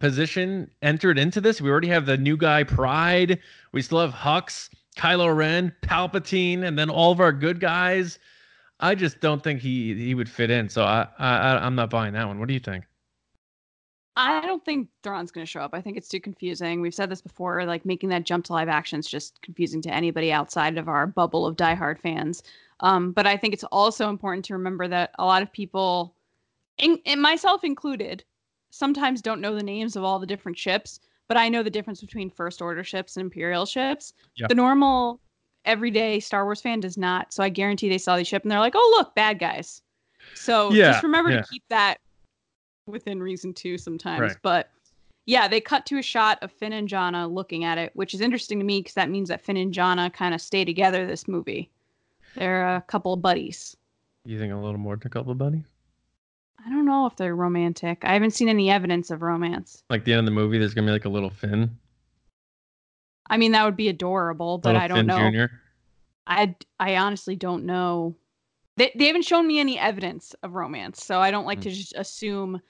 [0.00, 1.60] position entered into this?
[1.60, 3.38] We already have the new guy Pryde.
[3.72, 8.18] We still have Hux, Kylo Ren, Palpatine, and then all of our good guys.
[8.80, 10.68] I just don't think he he would fit in.
[10.68, 12.40] So I I I'm not buying that one.
[12.40, 12.84] What do you think?
[14.18, 15.74] I don't think Thrawn's going to show up.
[15.74, 16.80] I think it's too confusing.
[16.80, 17.64] We've said this before.
[17.64, 21.06] Like making that jump to live action is just confusing to anybody outside of our
[21.06, 22.42] bubble of diehard fans.
[22.80, 26.16] Um, but I think it's also important to remember that a lot of people,
[26.78, 28.24] in, and myself included,
[28.70, 30.98] sometimes don't know the names of all the different ships.
[31.28, 34.14] But I know the difference between First Order ships and Imperial ships.
[34.48, 35.20] The normal,
[35.64, 37.32] everyday Star Wars fan does not.
[37.32, 39.82] So I guarantee they saw the ship and they're like, "Oh, look, bad guys."
[40.34, 41.42] So Yeah, just remember yeah.
[41.42, 41.98] to keep that
[42.88, 44.20] within reason too sometimes.
[44.20, 44.36] Right.
[44.42, 44.70] But
[45.26, 48.20] yeah, they cut to a shot of Finn and Jannah looking at it, which is
[48.20, 51.28] interesting to me because that means that Finn and Jannah kind of stay together this
[51.28, 51.70] movie.
[52.34, 53.76] They're a couple of buddies.
[54.24, 55.64] You think a little more than a couple of buddies?
[56.64, 58.04] I don't know if they're romantic.
[58.04, 59.82] I haven't seen any evidence of romance.
[59.90, 61.70] Like the end of the movie, there's gonna be like a little Finn,
[63.30, 65.18] I mean, that would be adorable, but little I don't Finn know.
[65.18, 65.50] Junior.
[66.26, 68.16] I I honestly don't know.
[68.76, 71.64] They they haven't shown me any evidence of romance, so I don't like Mm.
[71.64, 72.60] to just assume.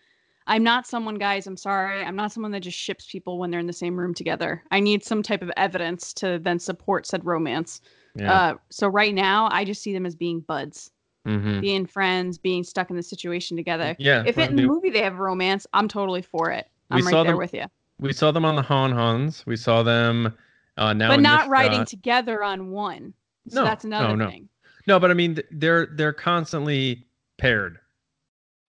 [0.49, 1.47] I'm not someone, guys.
[1.47, 2.03] I'm sorry.
[2.03, 4.63] I'm not someone that just ships people when they're in the same room together.
[4.71, 7.81] I need some type of evidence to then support said romance.
[8.17, 8.33] Yeah.
[8.33, 10.91] Uh, so right now, I just see them as being buds,
[11.27, 11.61] Mhm.
[11.61, 13.95] being friends, being stuck in the situation together.
[13.99, 14.23] Yeah.
[14.27, 16.67] If it in the movie they have romance, I'm totally for it.
[16.91, 17.65] We I'm saw right there them- with you.
[18.01, 19.45] we saw them on the Han Hans.
[19.47, 20.35] We saw them
[20.79, 21.09] uh, now.
[21.09, 21.89] but not riding shot.
[21.89, 23.13] together on one.
[23.49, 24.29] So No, that's another no.
[24.31, 24.49] thing.
[24.87, 27.07] No, but I mean they're they're constantly
[27.37, 27.79] paired.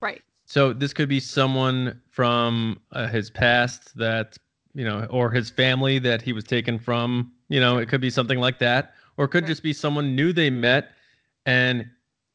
[0.01, 0.21] Right.
[0.49, 4.35] So this could be someone from uh, his past that
[4.73, 7.31] you know, or his family that he was taken from.
[7.49, 10.33] You know, it could be something like that, or it could just be someone new
[10.33, 10.89] they met,
[11.45, 11.87] and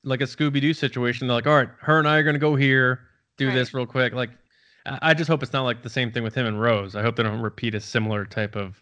[0.04, 1.26] like a Scooby Doo situation.
[1.26, 3.00] They're like, all right, her and I are gonna go here,
[3.36, 3.54] do Right.
[3.54, 4.12] this real quick.
[4.12, 4.30] Like,
[4.86, 6.94] I I just hope it's not like the same thing with him and Rose.
[6.94, 8.80] I hope they don't repeat a similar type of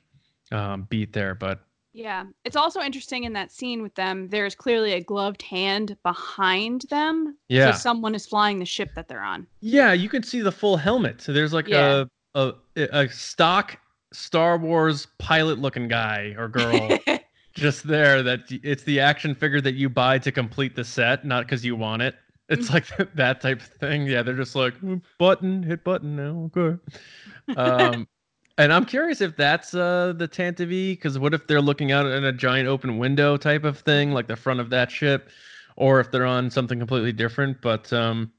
[0.50, 1.34] um, beat there.
[1.34, 1.60] But
[1.92, 2.24] Yeah.
[2.44, 7.36] It's also interesting in that scene with them, there's clearly a gloved hand behind them.
[7.48, 9.46] yeah, So someone is flying the ship that they're on.
[9.60, 11.20] Yeah, you can see the full helmet.
[11.20, 12.04] So there's like Yeah.
[12.34, 13.78] a, a a stock
[14.12, 16.98] Star Wars pilot looking guy or girl
[17.54, 21.44] just there that it's the action figure that you buy to complete the set, not
[21.46, 22.14] because you want it.
[22.48, 24.06] It's like that type of thing.
[24.06, 26.50] Yeah, they're just like "Mm, button, hit button now.
[26.56, 26.78] Okay.
[27.56, 28.08] Um
[28.58, 32.24] and I'm curious if that's uh the Tantive, because what if they're looking out in
[32.24, 35.30] a giant open window type of thing, like the front of that ship,
[35.76, 37.60] or if they're on something completely different.
[37.62, 38.32] But um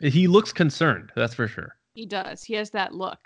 [0.00, 1.76] he looks concerned, that's for sure.
[1.94, 2.42] he does.
[2.42, 3.18] He has that look.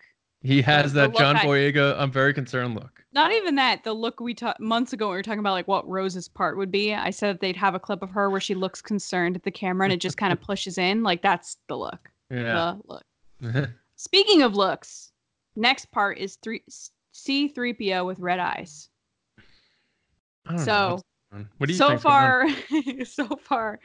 [0.42, 3.02] He has the that look John I- Boyega, I'm very concerned look.
[3.12, 3.84] Not even that.
[3.84, 6.56] The look we talked months ago, when we were talking about like what Rose's part
[6.58, 6.92] would be.
[6.92, 9.52] I said that they'd have a clip of her where she looks concerned at the
[9.52, 11.02] camera and it just kind of pushes in.
[11.04, 12.10] Like that's the look.
[12.30, 12.74] Yeah.
[12.82, 13.02] The
[13.52, 13.70] look.
[13.96, 15.12] Speaking of looks,
[15.56, 16.62] next part is three
[17.14, 18.88] C3PO with red eyes.
[20.50, 20.90] Know So
[21.30, 22.54] what's what do you so think's going on?
[22.54, 23.80] far so far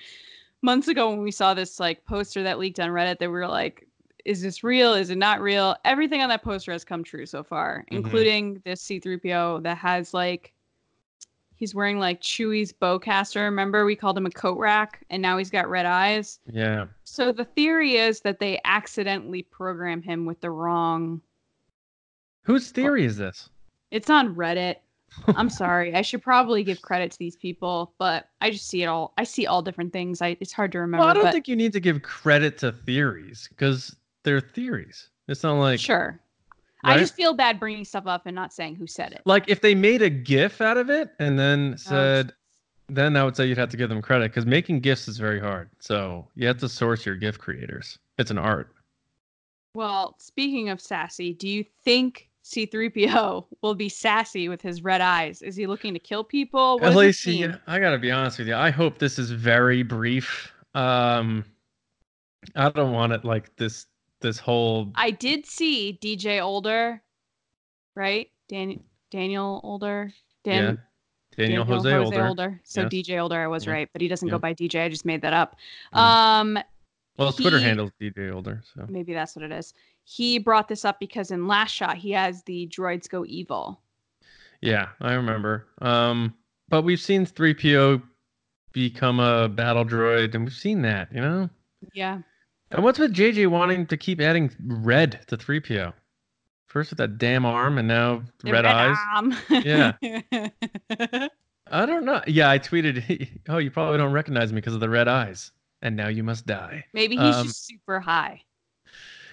[0.61, 3.47] months ago when we saw this like poster that leaked on reddit that we were
[3.47, 3.87] like
[4.25, 7.41] is this real is it not real everything on that poster has come true so
[7.41, 7.95] far Mhm.
[7.97, 10.53] including this c3po that has like
[11.55, 15.49] he's wearing like chewie's bowcaster remember we called him a coat rack and now he's
[15.49, 16.87] got red eyes Yeah.
[17.05, 21.21] so the theory is that they accidentally program him with the wrong
[22.49, 23.49] Whose theory is this?
[23.91, 24.77] it's on reddit
[25.35, 25.93] I'm sorry.
[25.95, 29.13] I should probably give credit to these people, but I just see it all.
[29.17, 30.21] I see all different things.
[30.21, 31.01] I it's hard to remember.
[31.01, 35.09] Well, I don't but think you need to give credit to theories because they're theories.
[35.27, 36.19] It's not like sure.
[36.83, 39.21] I just feel bad bringing stuff up and not saying who said it.
[39.25, 42.33] like if they made a GIF out of it and Oh, then said,
[42.87, 45.39] then I would say you'd have to give them credit because making GIFs is very
[45.39, 45.69] hard.
[45.79, 47.99] So you have to source your GIF creators.
[48.17, 48.73] It's an art.
[49.73, 55.41] Well, speaking of sassy, do you think C3PO will be sassy with his red eyes?
[55.41, 56.75] Is he looking to kill people?
[56.79, 57.59] What At does least mean?
[57.67, 58.55] I gotta be honest with you.
[58.55, 60.51] I hope this is very brief.
[60.73, 61.45] Um,
[62.55, 63.85] I don't want it like this.
[64.21, 67.01] This whole I did see DJ Older,
[67.95, 68.29] right?
[68.49, 68.81] Dan-
[69.11, 70.11] Daniel Older.
[70.43, 70.81] Dan-
[71.37, 72.59] Daniel, Jose, Older.
[72.65, 72.89] So Yes.
[72.91, 73.71] DJ Older, I was Yeah.
[73.73, 74.33] right, but he doesn't Yeah.
[74.33, 74.83] go by DJ.
[74.83, 75.55] I just made that up.
[75.93, 75.99] Mm.
[75.99, 76.59] Um,
[77.17, 78.61] Well, his Twitter he- handle's DJ Older.
[78.73, 79.73] So maybe that's what it is.
[80.11, 83.79] He brought this up because in Last Shot he has the droids go evil.
[84.61, 85.67] yeah, I remember.
[85.81, 86.33] Um,
[86.67, 88.01] but we've seen 3PO
[88.73, 91.49] become a battle droid, and we've seen that, you know.
[91.93, 92.19] Yeah.
[92.71, 95.93] And what's with JJ wanting to keep adding red to 3PO?
[96.67, 98.97] First with that damn arm, and now The red, eyes.
[99.15, 99.35] arm.
[99.49, 99.93] Yeah.
[101.71, 102.21] I don't know.
[102.25, 105.51] Yeah, I tweeted, "Oh, you probably don't recognize me because of the red eyes,
[105.83, 108.41] and now you must die." maybe he's Um, just super high.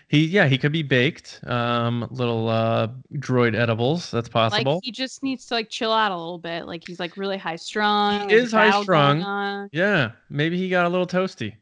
[0.08, 1.40] He, yeah, he could be baked.
[1.46, 4.10] Um, little uh, droid edibles.
[4.10, 4.74] That's possible.
[4.74, 6.66] Like he just needs to like chill out a little bit.
[6.66, 8.28] Like he's like really high strung.
[8.28, 9.68] He is high strung.
[9.72, 11.56] Yeah, maybe he got a little toasty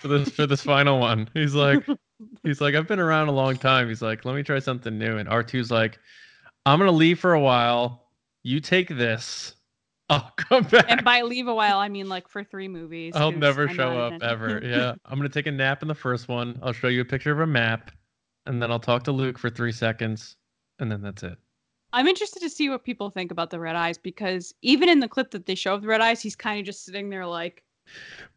[0.00, 1.28] for this for this final one.
[1.34, 1.84] He's like,
[2.44, 3.88] he's like, I've been around a long time.
[3.88, 5.16] He's like, let me try something new.
[5.16, 5.98] And R2's like,
[6.64, 8.10] I'm gonna leave for a while.
[8.44, 9.56] You take this.
[10.12, 10.84] I'll come back.
[10.88, 13.14] And by leave a while, I mean like for three movies.
[13.16, 14.28] I'll never I'm show up attention.
[14.28, 14.60] ever.
[14.62, 14.94] Yeah.
[15.06, 16.58] I'm going to take a nap in the first one.
[16.62, 17.90] I'll show you a picture of a map
[18.46, 20.36] and then I'll talk to Luke for three seconds
[20.78, 21.38] and then that's it.
[21.92, 25.08] I'm interested to see what people think about the red eyes because even in the
[25.08, 27.62] clip that they show of the red eyes, he's kind of just sitting there like,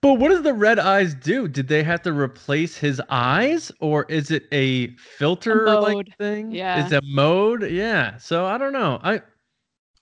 [0.01, 1.47] But what does the red eyes do?
[1.47, 6.51] Did they have to replace his eyes or is it a filter like thing?
[6.51, 6.86] Yeah.
[6.86, 7.69] Is a mode?
[7.69, 8.17] Yeah.
[8.17, 8.99] So I don't know.
[9.03, 9.21] I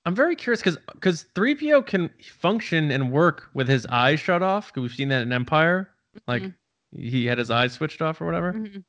[0.05, 4.67] I'm very curious because because 3PO can function and work with his eyes shut off.
[4.67, 5.89] Because We've seen that in Empire.
[6.27, 6.53] Like Mhm.
[6.97, 8.53] he had his eyes switched off or whatever.
[8.53, 8.83] Mhm.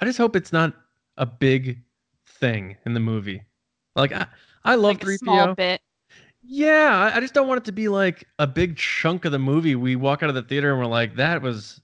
[0.00, 0.74] I just hope it's not
[1.16, 1.80] a big
[2.26, 3.42] thing in the movie.
[3.96, 4.26] Like I,
[4.64, 5.18] I love like 3PO.
[5.18, 5.80] small bit.
[6.42, 9.38] Yeah, I, I just don't want it to be like a big chunk of the
[9.38, 9.74] movie.
[9.76, 11.80] We walk out of the theater and we're like, that was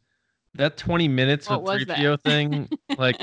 [0.55, 2.69] that 20 minutes What with 3PO thing,
[2.99, 3.19] like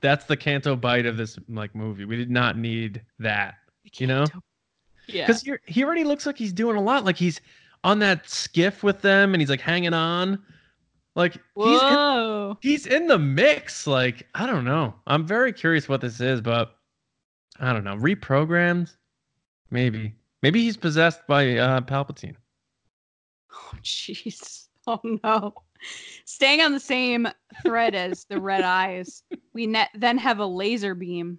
[0.00, 2.04] that's the Canto Bight of this like movie.
[2.04, 3.54] We did not need that.
[3.94, 4.26] You know?
[5.06, 5.26] Yeah.
[5.26, 7.04] Because he already looks like he's doing a lot.
[7.04, 7.40] Like he's
[7.84, 10.42] on that skiff with them and he's like hanging on.
[11.16, 13.86] Like he's in, he's in the mix.
[13.86, 14.94] Like, I don't know.
[15.06, 16.76] I'm very curious what this is, but
[17.58, 17.96] I don't know.
[17.96, 18.94] Reprogrammed?
[19.70, 20.14] Maybe.
[20.42, 22.36] Maybe he's possessed by uh Palpatine.
[23.52, 24.68] Oh, jeez.
[24.86, 25.54] Oh no.
[26.24, 27.28] Staying on the same
[27.62, 29.22] thread as the red eyes,
[29.52, 31.38] we ne- then have a laser beam.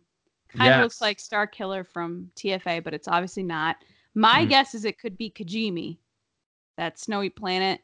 [0.57, 3.77] Kind of looks like Starkiller from TFA, but it's obviously not.
[4.15, 4.49] My Mhm.
[4.49, 5.97] guess is it could be Kijimi,
[6.77, 7.81] that snowy planet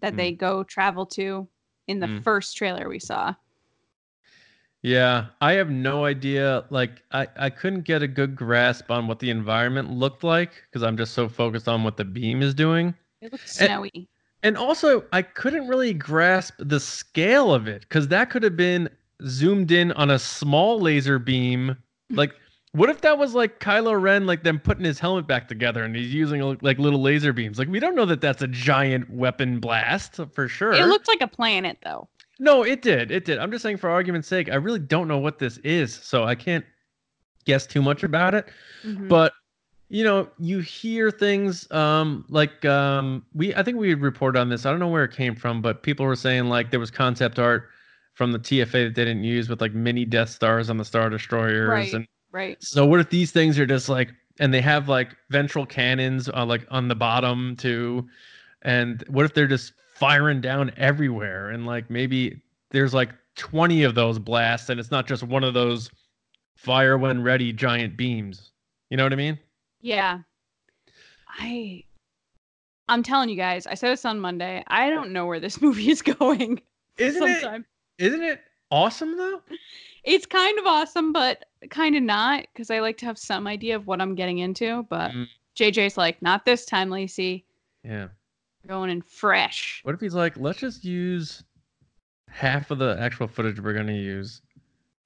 [0.00, 0.16] that Mhm.
[0.16, 1.48] they go travel to
[1.86, 2.22] in the Mm.
[2.24, 3.34] first trailer we saw.
[4.82, 6.64] Yeah, I have no idea.
[6.70, 10.82] Like, I, I couldn't get a good grasp on what the environment looked like because
[10.84, 12.94] I'm just so focused on what the beam is doing.
[13.20, 14.08] It looks And- snowy.
[14.44, 18.88] And also, I couldn't really grasp the scale of it because that could have been
[19.26, 21.76] zoomed in on a small laser beam.
[22.10, 22.34] Like,
[22.72, 25.96] what if that was like Kylo Ren, like them putting his helmet back together and
[25.96, 27.58] he's using like little laser beams?
[27.58, 30.72] Like, we don't know that that's a giant weapon blast for sure.
[30.72, 32.08] It looked like a planet though.
[32.38, 33.10] No, it did.
[33.10, 33.38] It did.
[33.38, 36.34] I'm just saying for argument's sake, I really don't know what this is, so I
[36.34, 36.64] can't
[37.44, 38.48] guess too much about it.
[38.84, 39.08] Mhm.
[39.08, 39.32] But
[39.88, 44.66] you know, you hear things um like um we I think we reported on this.
[44.66, 47.38] I don't know where it came from, but people were saying like there was concept
[47.38, 47.70] art
[48.18, 51.08] from the TFA that they didn't use with like mini Death Stars on the Star
[51.08, 51.94] Destroyers Right.
[51.94, 52.60] and right.
[52.60, 54.10] so what if these things are just like
[54.40, 58.08] and they have like ventral cannons uh, like on the bottom too
[58.62, 62.42] and what if they're just firing down everywhere and like maybe
[62.72, 65.88] there's like 20 of those blasts and it's not just one of those
[66.56, 68.50] fire when ready giant beams.
[68.90, 69.38] You know what I mean?
[69.80, 70.18] Yeah.
[71.38, 71.84] I
[72.88, 74.64] I'm telling you guys, I said this on Monday.
[74.66, 76.60] I don't know where this movie is going.
[76.96, 77.60] Isn't sometime.
[77.60, 77.66] it
[77.98, 78.40] isn't it
[78.70, 79.40] awesome though?
[80.04, 83.76] It's kind of awesome, but kind of not, because I like to have some idea
[83.76, 84.84] of what I'm getting into.
[84.84, 85.26] But Mm.
[85.58, 87.44] JJ's like, not this time, Lacey.
[87.84, 88.08] Yeah.
[88.66, 89.80] Going in fresh.
[89.82, 91.42] What if he's like, let's just use
[92.28, 94.40] half of the actual footage we're gonna use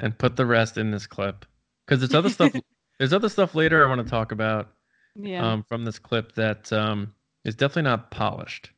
[0.01, 1.47] and put the rest in this clip?
[1.87, 2.53] Because there's other stuff
[2.99, 4.73] there's other stuff later I want to talk about
[5.17, 5.45] Yeah.
[5.53, 7.13] um, from this clip that um,
[7.45, 8.71] is definitely not polished.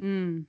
[0.00, 0.46] Mm.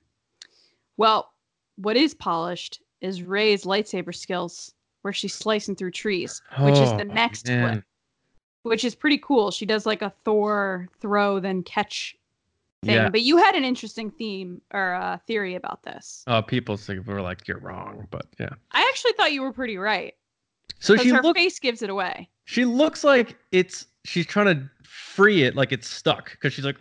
[0.97, 1.31] Well,
[1.77, 7.01] what is polished is Rey's lightsaber skills, where she's slicing through trees, which is the
[7.09, 7.57] Oh, next clip.
[7.59, 7.83] man.
[8.63, 9.49] which is pretty cool.
[9.51, 12.15] She does like a Thor throw then catch
[12.83, 12.95] thing.
[12.95, 13.09] Yeah.
[13.09, 16.23] But you had an interesting theme or uh, theory about this.
[16.27, 18.49] Uh, people were like, "You're wrong," but yeah.
[18.71, 20.13] I actually thought you were pretty right
[20.79, 21.39] So she her looks.
[21.39, 22.29] face gives it away.
[22.45, 23.87] She looks like it's.
[24.03, 26.77] She's trying to free it, like it's stuck, because she's like,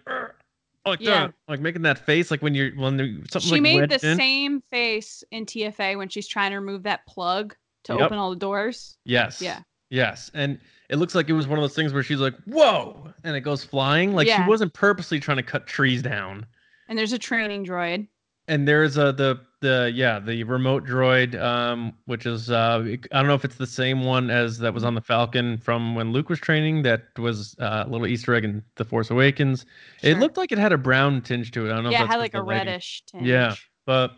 [0.87, 1.27] Oh, like Yeah.
[1.27, 2.97] that, like making that face, like when you're when
[3.31, 4.17] something She like made the in.
[4.17, 7.55] same face in TFA when she's trying to remove that plug
[7.85, 8.03] to Yep.
[8.03, 8.97] open all the doors.
[9.05, 9.41] Yes.
[9.43, 9.61] Yeah.
[9.91, 10.59] Yes, and
[10.89, 13.41] it looks like it was one of those things where she's like, "Whoa!" and it
[13.41, 14.15] goes flying.
[14.15, 14.45] Like Yeah.
[14.45, 16.47] she wasn't purposely trying to cut trees down.
[16.89, 18.07] And there's a training droid.
[18.49, 23.27] And there's a the the yeah the remote droid, um, which is uh, I don't
[23.27, 26.29] know if it's the same one as that was on the Falcon from when Luke
[26.29, 26.83] was training.
[26.83, 29.67] That was uh, a little Easter egg in the Force Awakens.
[30.03, 31.73] It looked like it had a brown tinge to it.
[31.73, 31.91] I don't know.
[31.91, 33.27] yeah, if it had like a reddish tinge.
[33.27, 33.55] Yeah.
[33.87, 34.13] but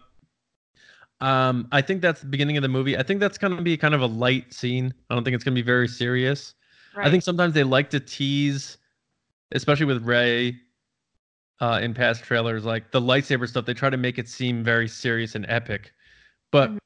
[1.20, 2.96] um, I think that's the beginning of the movie.
[2.96, 4.92] I think that's going to be kind of a light scene.
[5.08, 6.54] I don't think it's going to be very serious.
[6.96, 7.06] Right.
[7.06, 8.76] I think sometimes they like to tease,
[9.52, 10.56] especially with Rey
[11.62, 13.64] uh, in past trailers, like the lightsaber stuff.
[13.64, 15.94] They try to make it seem very serious and epic,
[16.50, 16.78] but Mhm.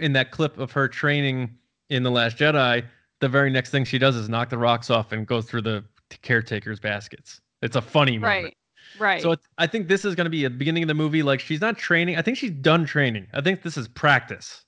[0.00, 1.56] in that clip of her training
[1.90, 2.84] in the Last Jedi,
[3.20, 5.84] the very next thing she does is knock the rocks off and go through the
[6.22, 7.40] caretaker's baskets.
[7.62, 8.44] It's a funny moment.
[8.44, 8.56] right.
[8.98, 9.22] Right.
[9.22, 11.22] So it's, I think this is going to be at the beginning of the movie.
[11.22, 12.16] Like she's not training.
[12.16, 13.26] I think she's done training.
[13.34, 14.64] I think this is practice.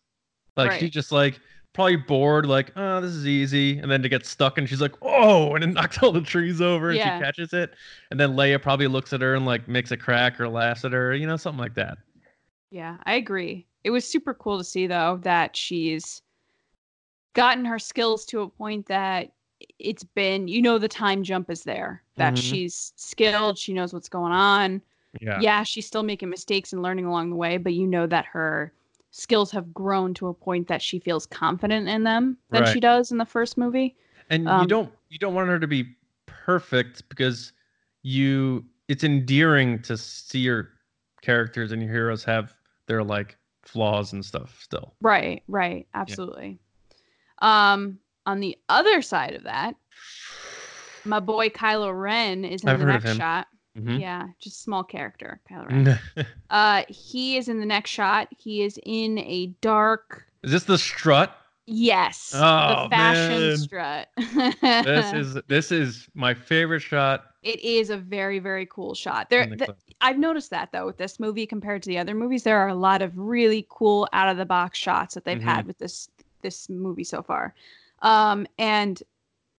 [0.56, 1.38] Like she's just like
[1.78, 2.44] probably bored.
[2.44, 3.78] Like oh, this is easy.
[3.78, 6.60] And then to get stuck, and she's like oh, and it knocks all the trees
[6.60, 7.18] over, and Yeah.
[7.18, 7.72] she catches it.
[8.10, 10.92] And then Leia probably looks at her and like makes a crack or laughs at
[10.92, 11.14] her.
[11.14, 11.98] You know, something like that.
[12.70, 13.66] Yeah, I agree.
[13.84, 16.20] It was super cool to see though that she's
[17.34, 19.32] gotten her skills to a point that
[19.78, 22.02] it's been, you know, the time jump is there.
[22.16, 22.42] That Mhm.
[22.42, 24.82] she's skilled, she knows what's going on.
[25.20, 25.40] Yeah.
[25.40, 25.62] Yeah.
[25.62, 28.72] she's still making mistakes and learning along the way, but you know that her
[29.10, 33.10] skills have grown to a point that she feels confident in them than she does
[33.10, 33.96] in the first movie.
[34.30, 35.96] And you Um, don't you don't want her to be
[36.26, 37.52] perfect because
[38.02, 40.70] you it's endearing to see your
[41.22, 42.54] characters and your heroes have
[42.86, 44.94] their like flaws and stuff still.
[45.00, 46.58] Right, right, absolutely.
[47.40, 49.74] Um, on the other side of that,
[51.04, 53.46] my boy Kylo Ren is in I've the next shot.
[53.78, 54.00] Mhm.
[54.00, 56.26] Yeah, just small character, Kylo Ren.
[56.50, 58.28] uh, he is in the next shot.
[58.36, 60.26] He is in a dark.
[60.42, 61.34] is this the strut?
[61.70, 63.56] Yes, Oh, the fashion man.
[63.58, 64.08] strut.
[64.62, 67.24] This is this is my favorite shot.
[67.42, 69.28] It is a very very cool shot.
[69.30, 69.74] There, the the.
[70.00, 72.74] I've noticed that though with this movie compared to the other movies, there are a
[72.74, 75.42] lot of really cool out of the box shots that they've Mhm.
[75.42, 76.08] had with this
[76.40, 77.54] this movie so far.
[78.00, 79.02] Um, and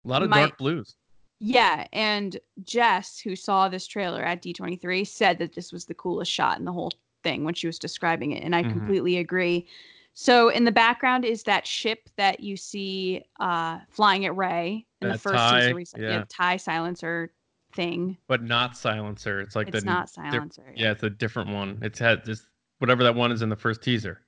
[0.05, 0.95] A lot of My- dark blues.
[1.41, 6.33] Yeah, and Jess, who saw this trailer at D23, said that this was the coolest
[6.33, 8.71] shot in the whole thing when she was describing it, and I Mhm.
[8.73, 9.67] completely agree.
[10.15, 15.09] So in the background is that ship that you see uh, flying at Rey in
[15.11, 15.75] the first TIE, teaser.
[15.75, 16.25] we saw- yeah.
[16.29, 17.33] tie silencer
[17.73, 18.17] thing.
[18.27, 19.41] but not silencer.
[19.41, 20.73] It's like It's the not silencer.
[20.75, 21.79] yeah, it's a different one.
[21.83, 22.47] It's had this
[22.79, 24.23] whatever that one is in the first teaser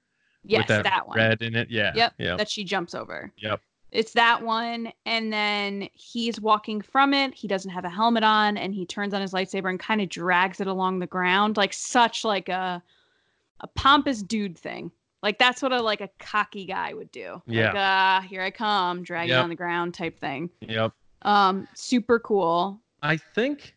[0.45, 1.17] yes, with that, that, one.
[1.17, 1.71] red in it.
[1.71, 1.93] Yeah.
[1.95, 2.39] Yep, Yep.
[2.39, 3.33] that she jumps over.
[3.39, 3.61] Yep.
[3.93, 7.34] It's that one, and then he's walking from it.
[7.34, 10.09] He doesn't have a helmet on, and he turns on his lightsaber and kind of
[10.09, 12.82] drags it along the ground, like such like a
[13.61, 14.91] a pompous dude thing.
[15.22, 17.43] Like that's what a like a cocky guy would do.
[17.47, 17.66] Yeah.
[17.66, 19.43] Like, ah, here I come, dragging Yep.
[19.43, 20.49] on the ground type thing.
[20.61, 20.93] Yep.
[21.22, 22.80] Um, super cool.
[23.03, 23.74] I think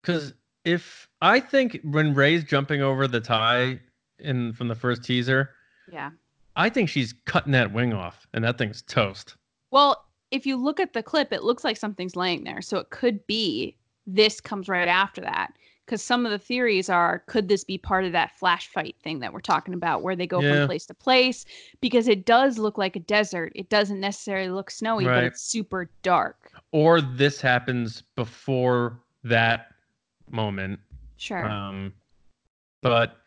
[0.00, 0.32] because
[0.64, 3.80] if I think when Rey's jumping over the tie
[4.18, 5.50] in from the first teaser,
[5.92, 6.10] Yeah.
[6.56, 9.36] I think she's cutting that wing off, and that thing's toast.
[9.70, 12.62] Well, if you look at the clip, it looks like something's laying there.
[12.62, 13.76] So it could be
[14.06, 15.52] this comes right after that.
[15.84, 19.18] Because some of the theories are could this be part of that flash fight thing
[19.18, 20.60] that we're talking about where they go Yeah.
[20.60, 21.44] from place to place?
[21.80, 23.52] Because it does look like a desert.
[23.56, 26.52] It doesn't necessarily look snowy, but it's super dark.
[26.70, 29.74] Or this happens before that
[30.30, 30.78] moment.
[31.16, 31.44] Sure.
[31.44, 31.92] Um,
[32.80, 33.18] but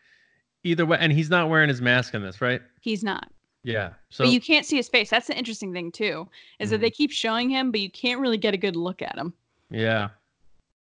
[0.64, 2.62] either way, and he's not wearing his mask in this, right?
[2.86, 3.28] He's not.
[3.64, 3.94] Yeah.
[4.10, 5.10] So but you can't see his face.
[5.10, 6.28] That's the interesting thing too,
[6.60, 6.82] is that Mhm.
[6.82, 9.34] they keep showing him, but you can't really get a good look at him.
[9.70, 10.10] yeah,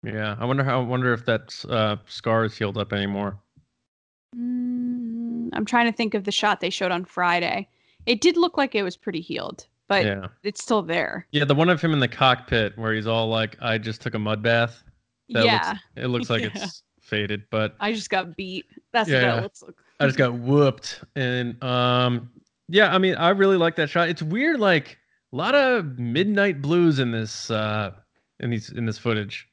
[0.02, 0.36] yeah.
[0.39, 0.82] I wonder how.
[0.82, 3.38] I wonder if that uh, scar is healed up anymore.
[4.36, 7.68] Mm, I'm trying to think of the shot they showed on Friday.
[8.08, 10.28] It did look like it was pretty healed, but yeah.
[10.41, 11.28] it's still there.
[11.32, 14.16] Yeah, the one of him in the cockpit where he's all like, "I just took
[14.16, 14.84] a mud bath."
[15.30, 16.50] That yeah, looks, it looks like Yeah.
[16.56, 18.66] it's faded, but I just got beat.
[18.91, 19.30] That's Yeah.
[19.30, 19.76] what it looks like.
[20.04, 21.04] I just got whooped.
[21.16, 22.30] And um,
[22.70, 24.10] yeah, I mean, I really like that shot.
[24.10, 24.97] It's weird, like
[25.32, 27.91] a lot of midnight blues in this uh
[28.39, 29.47] in these in this footage.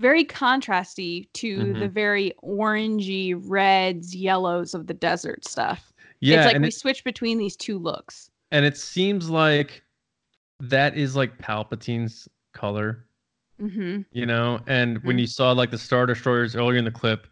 [0.00, 1.78] very contrasty to Mhm.
[1.80, 5.92] the very orangey reds, yellows of the desert stuff.
[6.20, 8.30] Yeah, it's like we it, switch between these two looks.
[8.52, 9.82] and it seems like
[10.60, 13.06] that is like Palpatine's color,
[13.58, 14.60] hmm you know.
[14.66, 15.20] And when Mhm.
[15.20, 17.26] you saw like the Star Destroyers earlier in the clip,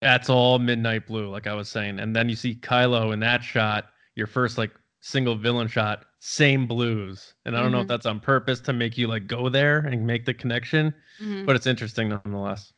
[0.00, 2.00] that's all midnight blue, like I was saying.
[2.00, 6.66] And then you see Kylo in that shot, your first like single villain shot, same
[6.66, 7.34] blues.
[7.44, 7.88] And I don't know if Mhm.
[7.88, 11.56] that's on purpose to make you like go there and make the connection, hmm but
[11.56, 12.72] it's interesting nonetheless.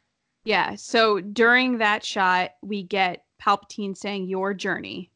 [0.44, 0.74] Yeah.
[0.76, 5.10] So during that shot, we get Palpatine saying "Your journey,"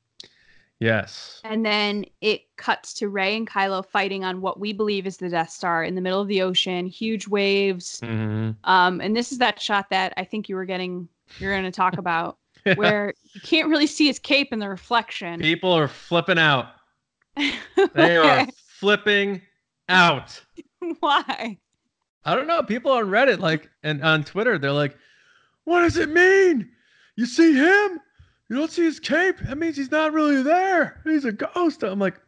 [0.79, 1.45] Yes.
[1.45, 5.29] and then it cuts to Rey and Kylo fighting on what we believe is the
[5.29, 8.01] Death Star in the middle of the ocean, huge waves.
[8.01, 11.09] hmm Um, and this is that shot that I think you were getting.
[11.39, 12.39] You're going to talk about
[12.77, 15.41] where you can't really see his cape in the reflection.
[15.41, 16.67] People are flipping out.
[17.95, 18.47] They are
[18.81, 19.43] flipping
[19.89, 20.41] out.
[21.01, 21.59] Why?
[22.25, 22.63] I don't know.
[22.63, 24.97] People on Reddit, like, and on Twitter, they're like,
[25.65, 26.71] "What does it mean?
[27.17, 28.01] You see him?
[28.49, 29.37] You don't see his cape?
[29.41, 31.01] That means he's not really there.
[31.05, 32.19] He's a ghost." I'm like,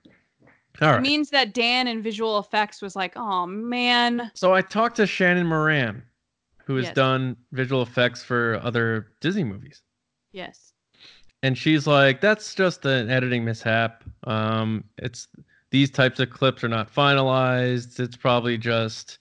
[0.82, 4.30] "All It right." means that Dan in visual effects was like, oh man.
[4.34, 6.02] so I talked to Shannon Moran,
[6.68, 6.94] who has Yes.
[6.94, 9.82] done visual effects for other Disney movies,
[10.32, 10.74] Yes.
[11.42, 14.04] and she's like, "That's just an editing mishap.
[14.24, 15.28] Um, it's
[15.70, 18.00] these types of clips are not finalized.
[18.00, 19.18] It's probably just."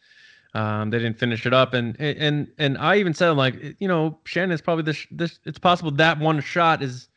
[0.56, 4.20] Um, they didn't finish it up, and and and I even said like, you know,
[4.26, 5.40] Shannon is probably this this.
[5.46, 7.10] It's possible that one shot is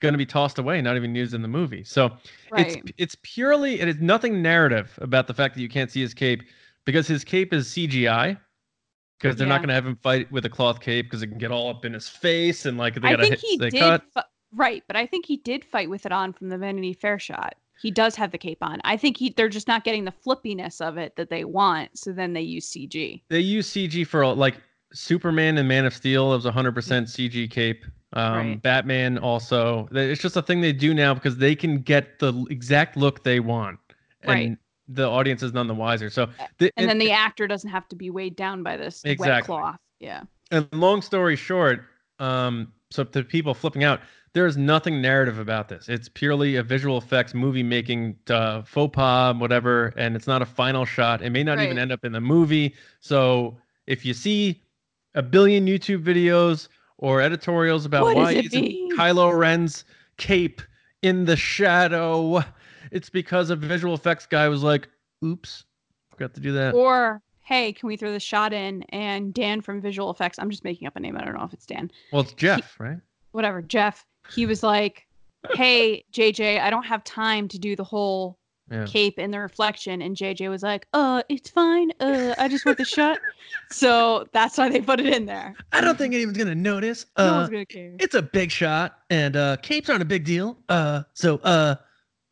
[0.00, 1.84] going to be tossed away, not even used in the movie.
[1.84, 2.16] So
[2.50, 2.66] Right.
[2.66, 6.14] it's it's purely it is nothing narrative about the fact that you can't see his
[6.14, 6.42] cape
[6.84, 8.38] because his cape is CGI.
[9.20, 9.52] Because they're Yeah.
[9.54, 11.68] not going to have him fight with a cloth cape because it can get all
[11.68, 13.80] up in his face and like they I gotta think hit, he they did.
[13.80, 14.02] cut.
[14.14, 17.18] fi- right, but I think he did fight with it on from the Vanity Fair
[17.18, 17.54] shot.
[17.82, 18.78] He does have the cape on.
[18.84, 22.12] I think he they're just not getting the flippiness of it that they want, so
[22.12, 23.22] then they use CG.
[23.28, 24.56] They use CG for like
[24.92, 26.32] Superman and Man of Steel.
[26.32, 27.84] It was 100% CG cape.
[28.12, 28.62] Um, Right.
[28.62, 29.88] Batman also.
[29.92, 33.38] It's just a thing they do now because they can get the exact look they
[33.40, 33.78] want,
[34.22, 34.58] and Right.
[34.92, 36.10] The audience is none the wiser.
[36.10, 36.28] So,
[36.58, 39.78] the, And then the actor doesn't have to be weighed down by this wet cloth.
[39.98, 40.22] Yeah.
[40.50, 41.84] and long story short,
[42.18, 44.00] um, so to people flipping out,
[44.32, 45.88] there is nothing narrative about this.
[45.88, 50.46] It's purely a visual effects movie making uh, faux pas, whatever, and it's not a
[50.46, 51.22] final shot.
[51.22, 52.74] It may not even end up in the movie.
[53.00, 54.62] So if you see
[55.14, 56.68] a billion YouTube videos
[56.98, 58.96] or editorials about What why is it isn't?
[58.96, 59.84] Kylo Ren's
[60.16, 60.62] cape
[61.02, 62.44] in the shadow.
[62.90, 64.88] It's because a visual effects guy was like,
[65.24, 65.64] "Oops,
[66.10, 68.82] forgot to do that." Or hey, can we throw this shot in?
[68.90, 71.16] And Dan from Visual Effects, I'm just making up a name.
[71.16, 71.90] I don't know if it's Dan.
[72.12, 72.98] Well, it's Jeff, right?
[73.32, 73.60] Whatever.
[73.62, 74.04] Jeff.
[74.32, 75.06] He was like,
[75.54, 78.38] "Hey, JJ, I don't have time to do the whole
[78.70, 78.84] Yeah.
[78.86, 81.90] cape in the reflection." And JJ was like, "Uh, it's fine.
[82.00, 83.18] Uh, I just want the shot."
[83.72, 85.54] So that's why they put it in there.
[85.72, 87.06] I don't think anyone's gonna notice.
[87.18, 87.94] No Uh, one's gonna care.
[88.00, 90.58] it's a big shot, and uh, capes aren't a big deal.
[90.68, 91.76] Uh, so uh,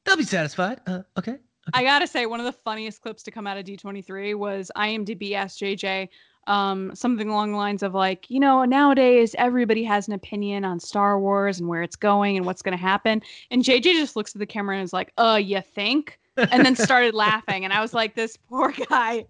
[0.09, 0.80] they'll be satisfied.
[0.86, 1.36] Uh, okay.
[1.74, 5.32] I gotta say, one of the funniest clips to come out of D23 was IMDb
[5.34, 6.09] asked JJ
[6.46, 10.80] um, something along the lines of like, you know, nowadays everybody has an opinion on
[10.80, 13.20] Star Wars and where it's going and what's gonna happen.
[13.50, 16.74] And JJ just looks at the camera and is like, "Uh, you think?" And then
[16.74, 19.26] started laughing, and I was like, "This poor guy."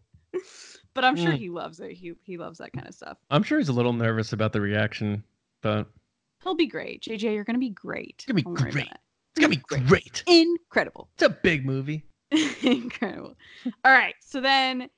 [0.94, 1.38] but I'm sure Mm.
[1.38, 1.90] he loves it.
[1.92, 3.18] He he loves that kind of stuff.
[3.30, 5.24] I'm sure he's a little nervous about the reaction,
[5.60, 5.88] but
[6.44, 7.02] He'll be great.
[7.02, 8.24] JJ, you're gonna be great.
[8.28, 8.88] gonna be Don't great.
[9.39, 9.45] It.
[9.45, 10.22] it's gonna be great.
[10.26, 11.09] Incredible.
[11.14, 12.05] It's a big movie.
[12.62, 13.36] Incredible.
[13.84, 14.14] All right.
[14.20, 14.89] So then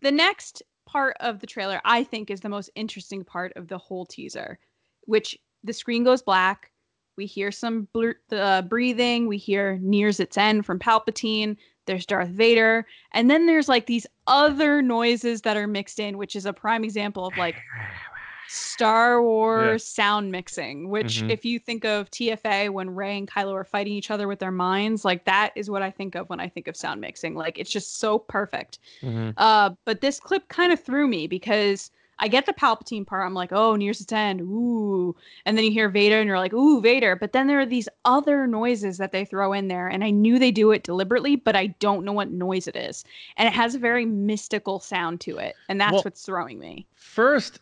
[0.00, 3.78] the next part of the trailer, I think, is the most interesting part of the
[3.78, 4.58] whole teaser,
[5.02, 6.70] which the screen goes black.
[7.16, 9.26] We hear some blur- uh, breathing.
[9.26, 11.56] We hear nears its end from Palpatine.
[11.86, 12.86] There's Darth Vader.
[13.12, 16.84] And then there's like these other noises that are mixed in, which is a prime
[16.84, 17.56] example of like
[18.48, 21.30] Star Wars sound mixing, which Mhm.
[21.30, 24.50] if you think of TFA when Rey and Kylo are fighting each other with their
[24.50, 27.34] minds, like that is what I think of when I think of sound mixing.
[27.34, 28.78] Like it's just so perfect.
[29.02, 29.34] Mhm.
[29.36, 31.90] Uh, but this clip kind of threw me because
[32.20, 33.24] I get the Palpatine part.
[33.24, 35.14] I'm like, oh, nears its end, ooh,
[35.46, 37.14] and then you hear Vader, and you're like, ooh, Vader.
[37.14, 40.36] But then there are these other noises that they throw in there, and I knew
[40.36, 43.04] they do it deliberately, but I don't know what noise it is,
[43.36, 46.86] and it has a very mystical sound to it, and that's Well- what's throwing me.
[46.96, 47.60] First,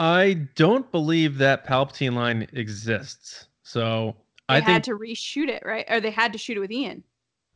[0.00, 3.46] I don't believe that Palpatine line exists.
[3.62, 4.16] So
[4.48, 5.84] They I had think to reshoot it, right?
[5.90, 7.04] Or they had to shoot it with Ian.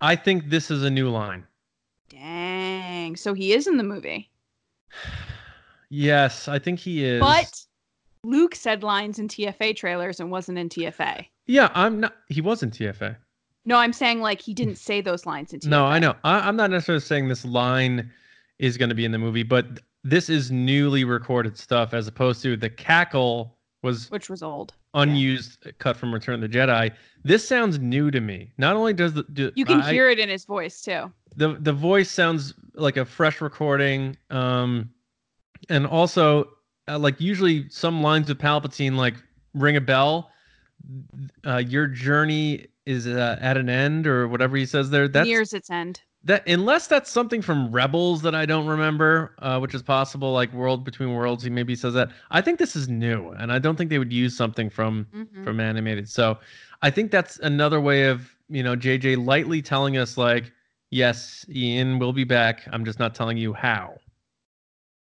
[0.02, 1.46] I think this is a new line.
[2.10, 3.16] Dang.
[3.16, 4.30] So he is in the movie.
[5.90, 7.20] Yes, I think he is.
[7.20, 7.64] But
[8.24, 11.26] Luke said lines in TFA trailers and wasn't in TFA.
[11.46, 12.16] yeah, I'm not.
[12.28, 13.16] He was in TFA.
[13.64, 15.68] No, I'm saying like he didn't say those lines in TFA.
[15.68, 16.14] No, I know.
[16.24, 18.10] I, I'm not necessarily saying this line
[18.58, 22.42] is going to be in the movie, but this is newly recorded stuff as opposed
[22.42, 24.74] to the cackle was Which was old.
[24.94, 26.92] unused cut from Return of the Jedi.
[27.24, 28.52] This sounds new to me.
[28.58, 31.12] Not only does the do, You can I- hear it in his voice too.
[31.36, 34.90] the the voice sounds like a fresh recording, um,
[35.68, 36.48] and also
[36.88, 39.14] uh, like usually some lines with Palpatine like
[39.54, 40.30] ring a bell.
[41.46, 45.08] Uh, your journey is uh, at an end, or whatever he says there.
[45.08, 46.00] That's Nears its end.
[46.24, 50.52] That unless that's something from Rebels that I don't remember, uh, which is possible, like
[50.52, 51.44] World Between Worlds.
[51.44, 52.10] He maybe says that.
[52.30, 55.44] I think this is new, and I don't think they would use something from Mhm.
[55.44, 56.08] from animated.
[56.08, 56.38] So
[56.82, 60.52] I think that's another way of you know JJ lightly telling us like,
[60.90, 62.62] yes, Ian will be back.
[62.72, 63.94] I'm just not telling you how.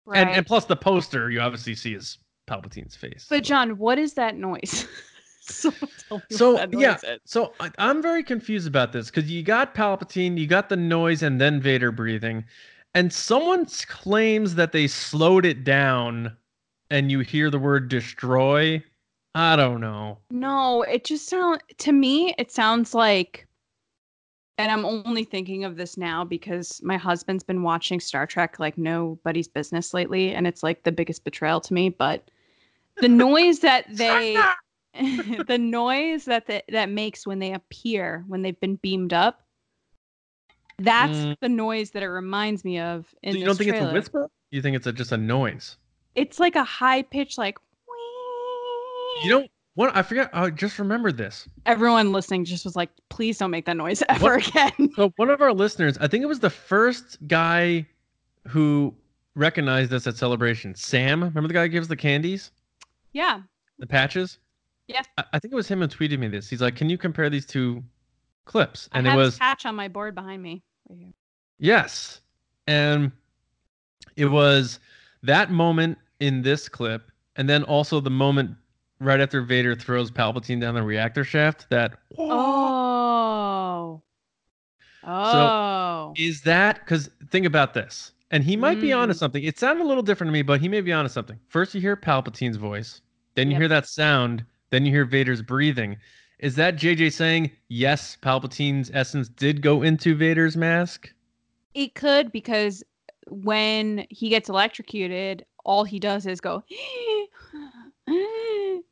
[0.06, 0.20] Right.
[0.20, 3.26] And and plus the poster, you obviously see is Palpatine's face.
[3.30, 4.88] but John, what is that noise?
[5.52, 7.20] Someone tell me So that yeah, is.
[7.26, 11.24] so I, I'm very confused about this because you got Palpatine, you got the noise,
[11.24, 12.46] and then Vader breathing,
[12.94, 16.36] and someone claims that they slowed it down,
[16.90, 18.84] and you hear the word destroy.
[19.36, 20.20] I don't know.
[20.32, 22.34] No, it just sounds to me.
[22.38, 23.48] It sounds like,
[24.58, 28.78] and I'm only thinking of this now because my husband's been watching Star Trek like
[28.78, 31.90] nobody's business lately, and it's like the biggest betrayal to me.
[31.90, 32.30] But
[33.00, 34.52] the noise that they,
[35.48, 39.42] the noise that the, that makes when they appear when they've been beamed up,
[40.80, 41.40] that's Mm.
[41.40, 43.14] the noise that it reminds me of.
[43.24, 44.30] In So you don't think it's a whisper?
[44.52, 45.78] You think it's a, just a noise?
[46.16, 47.58] It's like a high pitch, like.
[49.24, 49.52] You don't.
[49.76, 50.30] What I forget.
[50.34, 51.48] I just remembered this.
[51.68, 54.90] everyone listening just was like, please don't make that noise ever again.
[54.96, 57.86] So one of our listeners, I think it was the first guy
[58.48, 58.96] who
[59.36, 60.74] recognized us at Celebration.
[60.74, 62.52] Sam, remember the guy who gives the candies,
[63.14, 63.42] yeah.
[63.78, 64.40] the patches?
[64.88, 65.02] Yeah.
[65.34, 66.50] I, think it was him who tweeted me this.
[66.50, 67.84] He's like, "Can you compare these two
[68.46, 70.64] clips?" And I it have was patch on my board behind me.
[70.90, 71.12] Right here.
[71.60, 72.22] yes,
[72.68, 73.12] and
[74.16, 74.80] it was
[75.24, 78.52] that moment in this clip, and then also the moment
[79.00, 81.68] right after Vader throws Palpatine down the reactor shaft.
[81.70, 84.02] That Oh.
[85.04, 86.14] Oh.
[86.18, 89.18] is that because think about this and he might be onto Mm.
[89.18, 91.74] something it sounded a little different to me but he may be onto something first
[91.74, 93.00] you hear palpatine's voice
[93.36, 93.60] then you Yep.
[93.62, 95.98] hear that sound then you hear vader's breathing
[96.40, 101.12] is that jj saying yes palpatine's essence did go into vader's mask
[101.74, 102.84] it could because
[103.30, 106.64] when he gets electrocuted, all he does is go.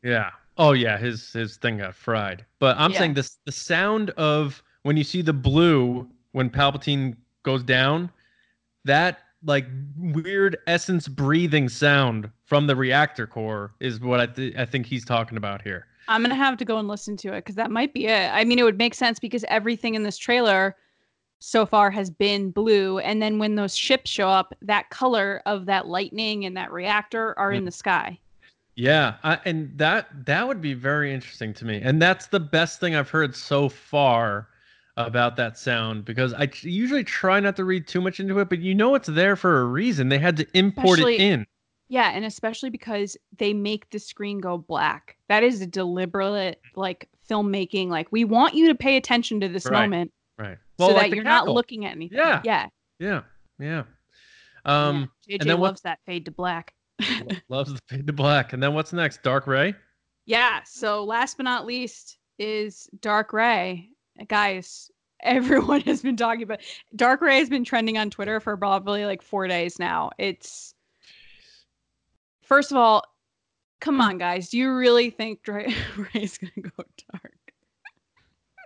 [0.03, 0.32] Yeah.
[0.57, 2.45] Oh yeah, his his thing got fried.
[2.59, 2.99] But I'm Yeah.
[2.99, 8.11] saying this the sound of when you see the blue when Palpatine goes down,
[8.86, 9.65] that like
[9.97, 15.04] weird essence breathing sound from the reactor core is what I th- I think he's
[15.04, 15.88] talking about here.
[16.08, 18.32] I'm gonna have to go and listen to it because that might be it.
[18.32, 20.76] I mean, it would make sense because everything in this trailer
[21.39, 25.66] so far has been blue, and then when those ships show up, that color of
[25.66, 28.18] that lightning and that reactor are in the sky.
[28.76, 31.82] Yeah, I, and that that would be very interesting to me.
[31.82, 34.48] And that's the best thing I've heard so far
[34.98, 38.60] about that sound because I usually try not to read too much into it, but
[38.60, 40.10] you know it's there for a reason.
[40.10, 41.48] They had to import Especially- it in.
[41.88, 45.18] Yeah, and especially because they make the screen go black.
[45.30, 47.90] That is a deliberate like filmmaking.
[47.90, 49.82] Like we want you to pay attention to this Right.
[49.82, 50.58] moment Right.
[50.80, 52.18] so like that you're not looking at anything.
[52.18, 52.42] Yeah.
[52.44, 52.68] Yeah.
[53.00, 53.22] Yeah.
[53.60, 53.84] Yeah.
[54.66, 55.38] Um yeah.
[55.38, 56.74] JJ then what- loves that fade to black.
[57.50, 58.54] loves the fade to black.
[58.54, 59.22] And then what's next?
[59.24, 59.76] Dark Rey?
[60.26, 60.62] Yeah.
[60.66, 63.90] So last but not least is Dark Rey.
[64.28, 64.90] Guys,
[65.22, 66.60] everyone has been talking about
[66.96, 70.12] Dark Rey has been trending on Twitter for probably like four days now.
[70.18, 70.74] It's
[72.46, 73.04] first of all,
[73.82, 74.50] come on, guys.
[74.50, 75.70] Do you really think Dra-
[76.14, 77.34] Rey's gonna go dark?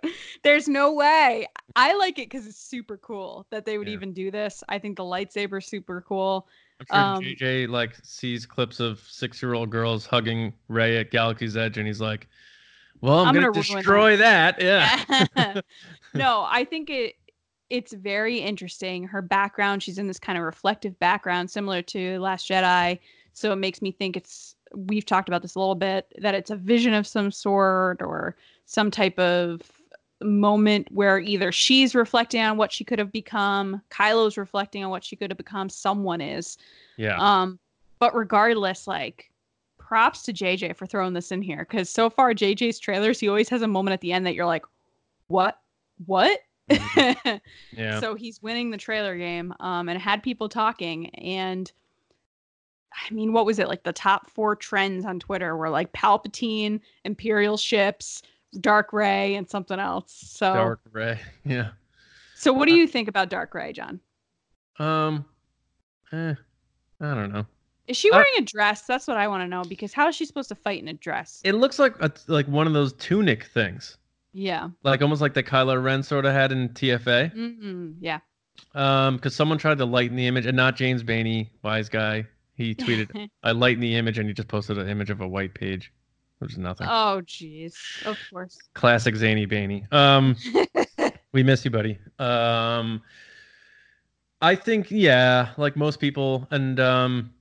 [0.42, 1.46] There's no way.
[1.76, 3.94] I like it because it's super cool that they would Yeah.
[3.94, 4.64] even do this.
[4.68, 6.48] I think the lightsaber's super cool.
[6.80, 11.10] I'm sure Um, JJ like sees clips of six year old girls hugging Rey at
[11.10, 12.28] Galaxy's Edge and he's like,
[13.02, 14.60] Well, I'm, I'm gonna, gonna destroy that.
[14.62, 15.60] Yeah.
[16.14, 17.16] no, I think it
[17.68, 19.04] it's very interesting.
[19.04, 22.98] Her background, she's in this kind of reflective background similar to Last Jedi.
[23.32, 26.50] So it makes me think it's we've talked about this a little bit that it's
[26.50, 29.62] a vision of some sort or some type of
[30.22, 35.04] moment where either she's reflecting on what she could have become, Kylo's reflecting on what
[35.04, 36.58] she could have become, someone is.
[36.96, 37.16] Yeah.
[37.18, 37.58] Um,
[37.98, 39.30] but regardless, like
[39.78, 43.48] props to JJ for throwing this in here because so far JJ's trailers, he always
[43.48, 44.64] has a moment at the end that you're like,
[45.28, 45.58] what,
[46.06, 46.38] what?
[46.70, 47.40] Mhm.
[47.76, 47.98] yeah.
[48.00, 51.08] So he's winning the trailer game, um, and had people talking.
[51.16, 51.70] And
[52.92, 53.82] I mean, what was it like?
[53.84, 58.22] The top four trends on Twitter were like Palpatine, Imperial ships,
[58.60, 60.12] Dark Rey, and something else.
[60.12, 61.18] So, Dark Rey.
[61.44, 61.70] Yeah.
[62.34, 64.00] so what do you think about Dark Rey, John?
[64.78, 65.24] Um
[66.12, 66.34] eh,
[67.00, 67.46] I don't know.
[67.86, 68.82] Is she Uh, wearing a dress?
[68.82, 70.92] That's what I want to know because how is she supposed to fight in a
[70.94, 71.40] dress?
[71.44, 73.98] It looks like a, like one of those tunic things.
[74.32, 74.68] yeah.
[74.84, 77.34] Like almost like the Kylo Ren sort of had in TFA.
[77.34, 77.90] Mm-hmm.
[78.00, 78.20] Yeah.
[78.74, 82.26] Um, because someone tried to lighten the image, and not James Baney, wise guy.
[82.60, 85.54] He tweeted, "I lighten the image," and he just posted an image of a white
[85.54, 85.92] page,
[86.40, 86.86] which is nothing.
[86.90, 87.72] oh, jeez.
[88.02, 88.58] Of course.
[88.74, 89.90] Classic zany Baney.
[89.92, 90.36] Um,
[91.32, 91.98] we miss you, buddy.
[92.18, 93.00] Um,
[94.42, 97.32] I think yeah, like most people, and um,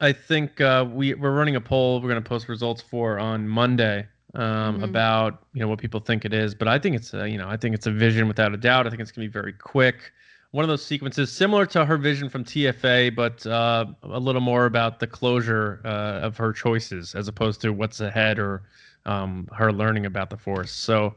[0.00, 2.00] I think uh, we we're running a poll.
[2.02, 4.06] We're gonna post results for on Monday.
[4.34, 4.84] Um, Mhm.
[4.84, 7.48] about you know what people think it is, but I think it's a, you know
[7.48, 8.86] I think it's a vision without a doubt.
[8.86, 10.12] I think it's gonna be very quick.
[10.52, 14.66] One of those sequences similar to her vision from TFA, but uh, a little more
[14.66, 18.62] about the closure uh, of her choices as opposed to what's ahead or
[19.04, 20.72] um, her learning about the Force.
[20.72, 21.14] So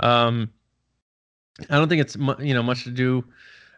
[0.00, 0.50] um,
[1.70, 3.24] I don't think it's you know much to do.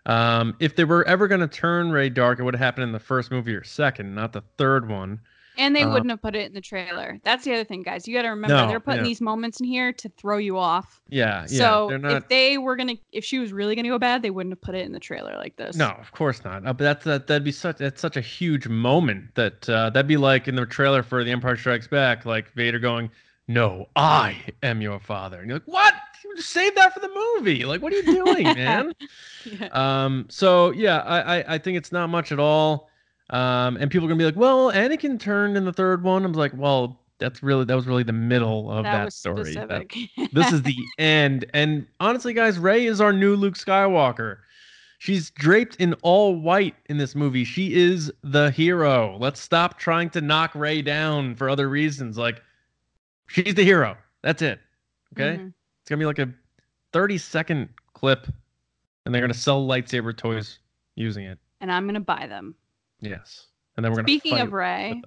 [0.06, 2.92] Um, if they were ever going to turn Rey dark, it would have happened in
[2.92, 5.20] the first movie or second, not the third one.
[5.58, 7.18] And they Uh, wouldn't have put it in the trailer.
[7.24, 8.06] That's the other thing, guys.
[8.08, 9.08] You got to remember No, they're putting yeah.
[9.08, 11.00] these moments in here to throw you off.
[11.08, 11.58] Yeah, yeah.
[11.58, 12.12] so they're not.
[12.12, 14.74] if they were gonna, if she was really gonna go bad, they wouldn't have put
[14.74, 15.76] it in the trailer like this.
[15.76, 16.66] No, of course not.
[16.66, 20.06] Uh, but that's that, that'd be such that's such a huge moment that uh, that'd
[20.06, 23.10] be like in the trailer for The Empire Strikes Back, like Vader going,
[23.48, 25.94] "No, I am your father," and you're like, "What?
[26.24, 27.64] You just save that for the movie?
[27.64, 28.92] Like, what are you doing, man?"
[29.44, 29.68] Yeah.
[29.72, 32.87] Um, so yeah, I, I I think it's not much at all.
[33.30, 36.32] Um, and people are gonna be like, "Well, Anakin turned in the third one." I'm
[36.32, 39.54] like, "Well, that's really that was really the middle of that, that was story.
[39.54, 39.88] That-
[40.32, 41.44] this is the end.
[41.52, 44.38] And honestly, guys, Rey is our new Luke Skywalker.
[45.00, 47.44] She's draped in all white in this movie.
[47.44, 49.16] She is the hero.
[49.20, 52.18] Let's stop trying to knock Rey down for other reasons.
[52.18, 52.42] Like,
[53.26, 53.96] she's the hero.
[54.22, 54.58] That's it.
[55.14, 55.36] Okay.
[55.38, 55.52] Mhm.
[55.82, 56.32] It's gonna be like a
[56.92, 58.26] 30 second clip,
[59.04, 60.58] and they're gonna sell lightsaber toys
[60.96, 61.38] using it.
[61.60, 62.54] And I'm gonna buy them.
[63.00, 63.46] Yes.
[63.76, 64.08] And then we're gonna.
[64.08, 65.00] Speaking of Rey,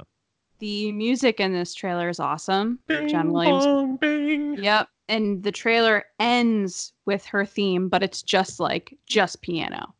[0.59, 2.79] the music in this trailer is awesome.
[3.07, 3.65] John Williams.
[3.65, 4.57] bong, bing.
[4.63, 4.87] Yep.
[5.09, 9.93] And the trailer ends with her theme, but it's just like just piano.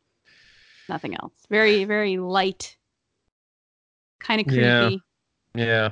[0.88, 1.34] Nothing else.
[1.50, 2.78] Very, very light.
[4.20, 4.62] Kind of creepy.
[4.62, 5.64] Yeah.
[5.66, 5.89] Yeah.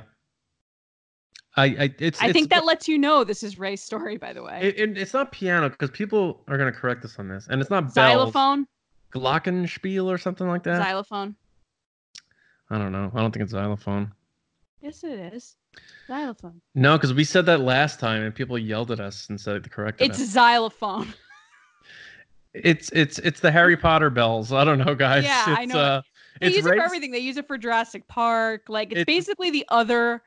[1.56, 4.32] I, I it's I it's- think that lets you know this is Rey's story, by
[4.32, 4.60] the way.
[4.62, 7.60] It, it, it's not piano because people are going to correct us on this, and
[7.60, 8.32] it's not bells.
[8.32, 8.66] Xylophone.
[9.12, 10.80] Glockenspiel or something like that.
[10.82, 11.34] Xylophone.
[12.70, 13.10] I don't know.
[13.14, 14.12] I don't think it's xylophone.
[14.80, 15.56] Yes, it is.
[16.06, 16.60] Xylophone.
[16.74, 19.70] No, because we said that last time and people yelled at us and said it
[19.70, 20.28] corrected It's us.
[20.28, 21.12] xylophone.
[22.52, 24.52] It's it's it's the Harry Potter bells.
[24.52, 25.22] I don't know, guys.
[25.22, 25.78] Yeah, it's, I know.
[25.78, 26.02] Uh,
[26.40, 27.12] They it's use it for everything.
[27.12, 28.62] They use it for Jurassic Park.
[28.68, 30.22] Like it's It's- basically the other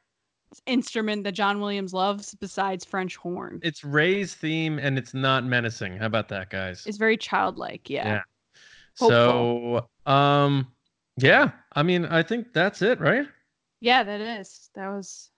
[0.65, 3.59] instrument that John Williams loves besides French horn.
[3.61, 5.97] It's Rey's theme and it's not menacing.
[5.97, 6.85] How about that, guys?
[6.85, 7.89] It's very childlike.
[7.89, 8.05] Yeah.
[8.07, 8.21] Yeah.
[8.95, 10.67] So, um,
[11.17, 11.51] yeah.
[11.75, 13.25] I mean, I think that's it, right?
[13.81, 14.69] Yeah, that is.
[14.75, 15.29] That was.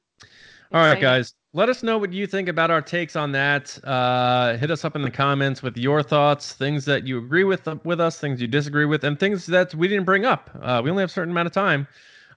[0.71, 1.01] All right, exciting.
[1.01, 1.33] guys.
[1.53, 3.79] Let us know what you think about our takes on that.
[3.83, 7.65] Uh, hit us up in the comments with your thoughts, things that you agree with
[7.85, 10.49] with us, things you disagree with, and things that we didn't bring up.
[10.61, 11.87] Uh, we only have a certain amount of time,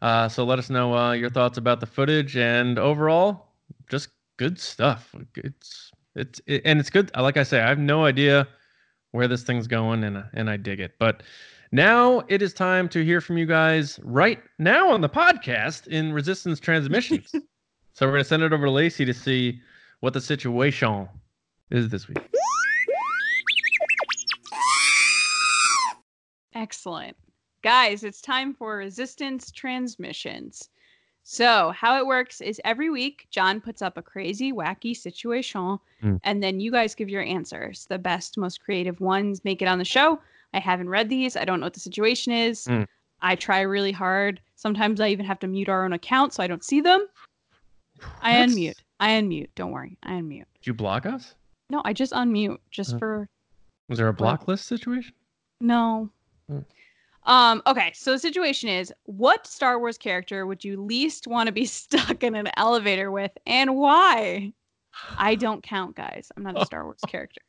[0.03, 3.47] uh, so let us know uh, your thoughts about the footage and overall,
[3.91, 5.13] just good stuff.
[5.35, 7.11] It's it's it, and it's good.
[7.17, 8.47] Like I say, I have no idea
[9.11, 10.93] where this thing's going, and and I dig it.
[10.99, 11.23] But
[11.73, 16.13] now it is time to hear from you guys right now on the podcast in
[16.13, 17.33] Resistance Transmissions.
[17.95, 19.61] So we're gonna send it over to Lacey to see
[19.99, 21.09] what the situation
[21.73, 22.19] is this week.
[26.55, 27.17] Excellent.
[27.63, 30.69] Guys, it's time for resistance transmissions.
[31.25, 36.21] So, how it works is every week, John puts up a crazy, wacky situation, Mm.
[36.23, 37.87] and then you guys give your answers.
[37.87, 40.21] The best, most creative ones make it on the show.
[40.55, 41.37] I haven't read these.
[41.37, 42.65] I don't know what the situation is.
[42.67, 42.87] Mm.
[43.21, 44.41] I try really hard.
[44.57, 47.07] Sometimes I even have to mute our own account so I don't see them.
[48.23, 48.75] I That's- unmute.
[49.01, 49.49] I unmute.
[49.55, 49.97] Don't worry.
[50.03, 50.45] I unmute.
[50.55, 51.35] Did you block us?
[51.71, 52.99] No, I just unmute just Uh.
[52.99, 53.29] for
[53.89, 55.15] Was there a block list situation?
[55.61, 56.11] No.
[56.49, 56.61] Hmm.
[57.25, 61.53] Um, okay, so the situation is what Star Wars character would you least want to
[61.53, 64.53] be stuck in an elevator with and why?
[65.17, 66.31] I don't count, guys.
[66.37, 67.43] I'm not a Star Wars character.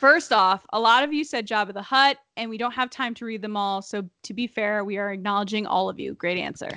[0.00, 3.12] First off, a lot of you said Jabba the Hutt, and we don't have time
[3.16, 3.82] to read them all.
[3.82, 6.14] So to be fair, we are acknowledging all of you.
[6.14, 6.70] Great answer.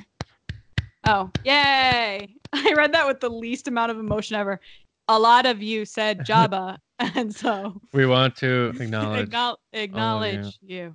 [1.06, 2.28] Oh, yay!
[2.54, 4.60] I read that with the least amount of emotion ever.
[5.08, 9.30] A lot of you said Jabba, and so We want to acknowledge.
[9.32, 10.94] Acknowl- acknowledge you.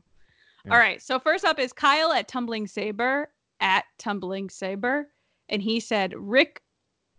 [0.67, 0.73] Yeah.
[0.73, 1.01] All right.
[1.01, 5.09] So first up is Kyle at Tumbling Saber at Tumbling Saber,
[5.49, 6.61] and he said Rick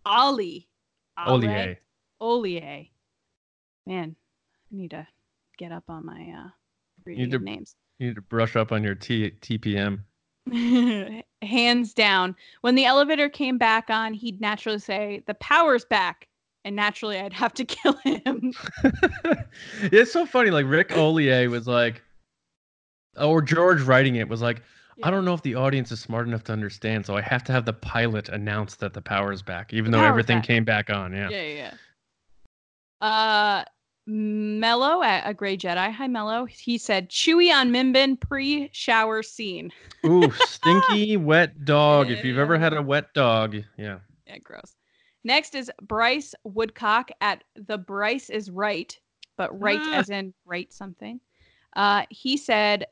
[0.06, 0.68] Ollie.
[1.26, 1.80] Olier.
[2.20, 2.86] Olier.
[3.86, 4.14] Man,
[4.72, 5.06] I need to
[5.58, 6.48] get up on my uh
[7.04, 7.74] reading of names.
[7.98, 10.00] You need to brush up on your T- TPM.
[11.42, 12.36] Hands down.
[12.62, 16.28] When the elevator came back on, he'd naturally say, "The power's back,"
[16.64, 18.52] and naturally, I'd have to kill him.
[19.82, 20.50] it's so funny.
[20.50, 22.02] Like Ric Olié was like,
[23.16, 24.62] or George writing it was like,
[25.02, 27.52] I don't know if the audience is smart enough to understand, so I have to
[27.52, 30.46] have the pilot announce that the power is back, even The though everything back.
[30.46, 31.12] came back on.
[31.12, 31.28] Yeah.
[31.30, 31.74] yeah, yeah.
[33.02, 33.06] yeah.
[33.06, 33.64] Uh,
[34.10, 35.92] Mello at a Gray Jedi.
[35.92, 36.44] Hi, Mello.
[36.44, 39.70] He said Chewie on Mimban pre-shower scene.
[40.04, 42.10] Ooh, stinky wet dog.
[42.10, 43.98] If you've ever had a wet dog, yeah.
[44.26, 44.74] Yeah, gross.
[45.22, 48.98] Next is Bryce Woodcock at the Bryce is right,
[49.36, 49.98] but right Ah.
[49.98, 51.20] as in right something.
[51.76, 52.86] Uh, he said,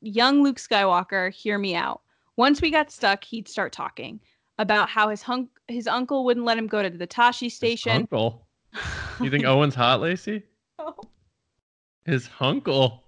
[0.00, 2.00] "Young Luke Skywalker, hear me out.
[2.36, 4.20] Once we got stuck, he'd start talking
[4.58, 7.92] about how his hunk his uncle wouldn't let him go to the Tosche His station.
[7.92, 8.46] Uncle.
[9.20, 10.42] You think Owen's hot, Lacey?
[12.04, 13.04] His uncle.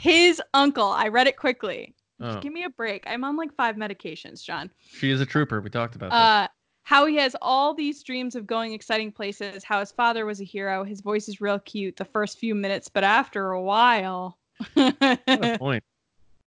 [0.00, 0.88] his uncle?
[0.88, 1.94] I read it quickly.
[2.20, 3.04] Oh, Give me a break.
[3.06, 4.70] I'm on like five medications, John.
[4.90, 5.60] she is a trooper.
[5.60, 6.16] We talked about that.
[6.16, 6.48] Uh,
[6.82, 9.62] how he has all these dreams of going exciting places.
[9.62, 10.82] How his father was a hero.
[10.82, 14.38] His voice is real cute the first few minutes, but after a while,
[14.74, 14.96] Got
[15.28, 15.84] a point.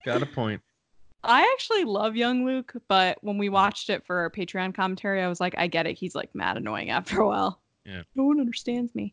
[0.04, 0.62] Got a point.
[1.22, 5.28] I actually love young Luke, but when we watched it for our Patreon commentary, I
[5.28, 5.98] was like, I get it.
[5.98, 7.60] He's like mad annoying after a while.
[7.84, 8.02] Yeah.
[8.14, 9.12] No one understands me.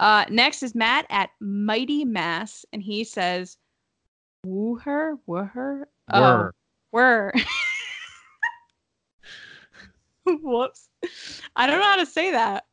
[0.00, 3.58] Uh, next is Matt at Mighty Mass, and he says,
[4.46, 6.54] "Wuher, woo her, Oh, Were.
[6.90, 7.32] were."
[10.42, 10.88] Whoops.
[11.54, 12.64] I don't know how to say that.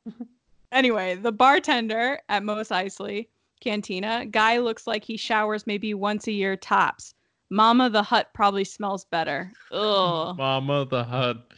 [0.71, 3.27] Anyway, the bartender at Mos Eisley
[3.61, 7.13] Cantina, guy looks like he showers maybe once a year tops.
[7.49, 9.51] Mama the Hutt probably smells better.
[9.71, 10.37] Ugh.
[10.37, 11.51] Mama the Hutt.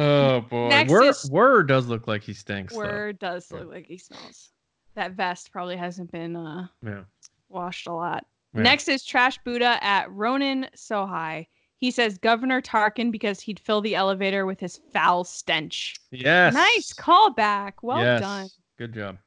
[0.00, 0.68] Oh boy.
[0.68, 2.72] Next Word, is- Word does look like he stinks.
[2.72, 2.80] though.
[2.80, 3.58] Where does Yeah.
[3.60, 4.50] look like he smells.
[4.94, 7.02] That vest probably hasn't been uh, Yeah.
[7.48, 8.26] washed a lot.
[8.54, 8.62] Yeah.
[8.62, 11.46] Next is Trash Buddha at Ronan Sohai.
[11.76, 15.96] He says Governor Tarkin because he'd fill the elevator with his foul stench.
[16.10, 16.52] Yes.
[16.54, 17.74] Nice callback.
[17.82, 18.20] Well yes.
[18.20, 18.48] done.
[18.78, 19.18] Good job.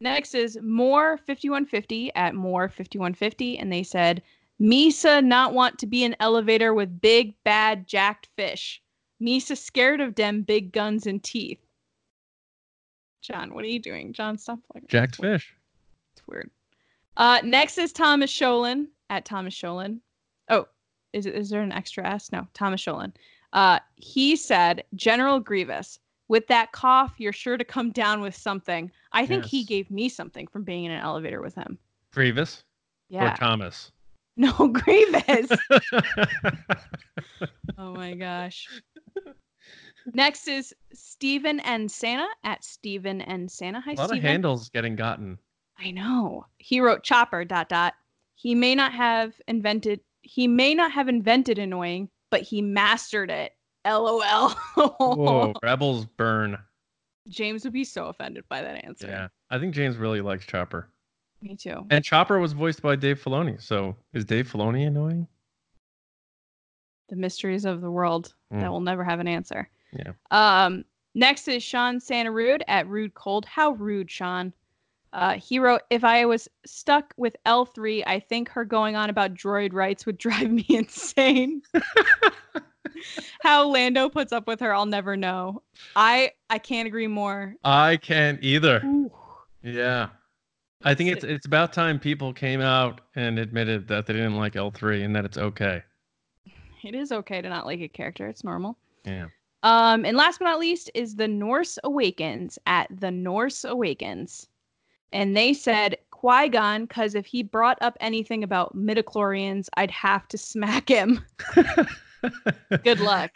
[0.00, 4.22] Next is More 5150 at More 5150, and they said
[4.58, 8.82] Mesa not want to be an elevator with big bad jacked fish.
[9.20, 11.60] Mesa scared of them big guns and teeth.
[13.22, 14.12] John, what are you doing?
[14.12, 14.58] John, stop.
[14.74, 15.54] Like, Jacked fish.
[16.14, 16.50] It's weird.
[17.16, 20.00] Uh, next is Thomas Sholin at Thomas Sholin.
[20.48, 20.66] Oh,
[21.12, 22.32] is is there an extra S?
[22.32, 23.12] No, Thomas Sholin.
[23.52, 25.98] Uh, he said, General Grievous,
[26.28, 28.90] with that cough, you're sure to come down with something.
[29.12, 31.76] I think he gave me something from being in an elevator with him.
[32.12, 32.62] Grievous
[33.08, 33.34] Yeah.
[33.34, 33.90] or Thomas?
[34.40, 35.50] No, Grievous.
[37.78, 38.66] oh my gosh.
[40.14, 43.80] Next is Stephen and Santa at Stephen and Santa.
[43.80, 44.24] Hi, A lot Stephen.
[44.24, 45.36] of handles getting gotten.
[45.78, 46.46] I know.
[46.56, 47.92] He wrote Chopper dot dot.
[48.34, 53.52] He may not have invented he may not have invented annoying, but he mastered it.
[53.86, 54.50] LOL.
[54.74, 56.56] Whoa, rebels burn.
[57.28, 59.06] James would be so offended by that answer.
[59.06, 60.88] Yeah, I think James really likes Chopper.
[61.42, 61.86] Me too.
[61.90, 63.60] And Chopper was voiced by Dave Filoni.
[63.60, 65.26] So is Dave Filoni annoying?
[67.08, 68.60] The mysteries of the world Mm.
[68.60, 69.68] that will never have an answer.
[69.92, 70.12] Yeah.
[70.30, 70.84] Um,
[71.14, 73.44] next is Sean Santa Rude at Rude Cold.
[73.46, 74.52] How rude, Sean.
[75.12, 79.34] Uh, he wrote, if I was stuck with L3, I think her going on about
[79.34, 81.62] droid rights would drive me insane.
[83.42, 85.62] How Lando puts up with her, I'll never know.
[85.96, 87.54] I I can't agree more.
[87.64, 88.82] I can't either.
[88.84, 89.10] Ooh.
[89.62, 90.08] Yeah.
[90.82, 94.54] I think it's it's about time people came out and admitted that they didn't like
[94.54, 95.82] L3 and that it's okay.
[96.82, 98.26] It is okay to not like a character.
[98.26, 98.78] It's normal.
[99.04, 99.26] Yeah.
[99.62, 104.48] Um, and last but not least is the Norse Awakens at the Norse Awakens.
[105.12, 110.28] And they said Qui Gon, because if he brought up anything about midichlorians, I'd have
[110.28, 111.20] to smack him.
[112.84, 113.32] Good luck.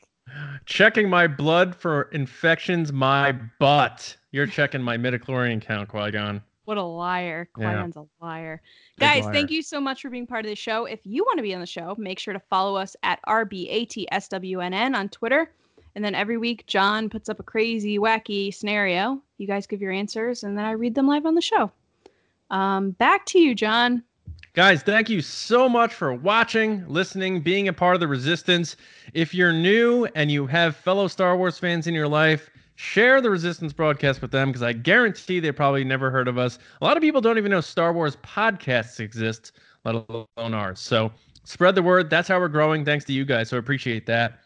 [0.64, 4.16] Checking my blood for infections, my butt.
[4.30, 6.42] You're checking my midichlorian count, Qui Gon.
[6.64, 7.48] What a liar.
[7.52, 7.86] Qui Yeah.
[7.94, 8.62] A liar.
[8.96, 9.32] Big Guys, liar.
[9.34, 10.86] thank you so much for being part of the show.
[10.86, 14.94] If you want to be on the show, make sure to follow us at RBATSWNN
[14.94, 15.50] on Twitter.
[15.94, 19.22] And then every week, John puts up a crazy, wacky scenario.
[19.38, 21.70] You guys give your answers, and then I read them live on the show.
[22.50, 24.02] Um, back to you, John.
[24.54, 28.76] Guys, thank you so much for watching, listening, being a part of the resistance.
[29.12, 33.30] If you're new and you have fellow Star Wars fans in your life, share the
[33.30, 36.58] resistance broadcast with them because I guarantee they probably never heard of us.
[36.80, 39.52] A lot of people don't even know Star Wars podcasts exist,
[39.84, 40.80] let alone ours.
[40.80, 41.12] So
[41.44, 42.10] spread the word.
[42.10, 42.84] That's how we're growing.
[42.84, 43.48] Thanks to you guys.
[43.48, 44.40] So appreciate that.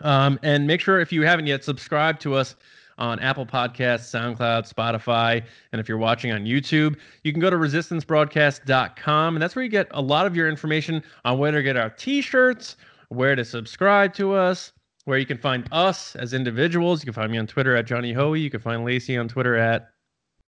[0.00, 2.56] Um, and make sure if you haven't yet, subscribe to us
[2.98, 5.42] on Apple Podcasts, SoundCloud, Spotify.
[5.72, 9.36] And if you're watching on YouTube, you can go to resistancebroadcast.com.
[9.36, 11.90] And that's where you get a lot of your information on where to get our
[11.90, 12.76] t shirts,
[13.08, 14.72] where to subscribe to us,
[15.04, 17.02] where you can find us as individuals.
[17.02, 18.40] You can find me on Twitter at Johnny Hoey.
[18.40, 19.88] You can find Lacey on Twitter at,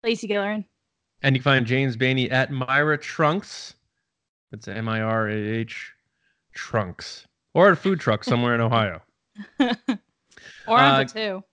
[0.03, 0.65] Lacey Gillerin.
[1.21, 3.73] and you can find James Bainey at Mirah Trunks.
[4.51, 5.91] It's M I R A H
[6.53, 7.25] Trunks.
[7.55, 9.01] Or at a food truck somewhere in Ohio.
[9.59, 9.67] or
[10.67, 11.43] on Uh, Batuu.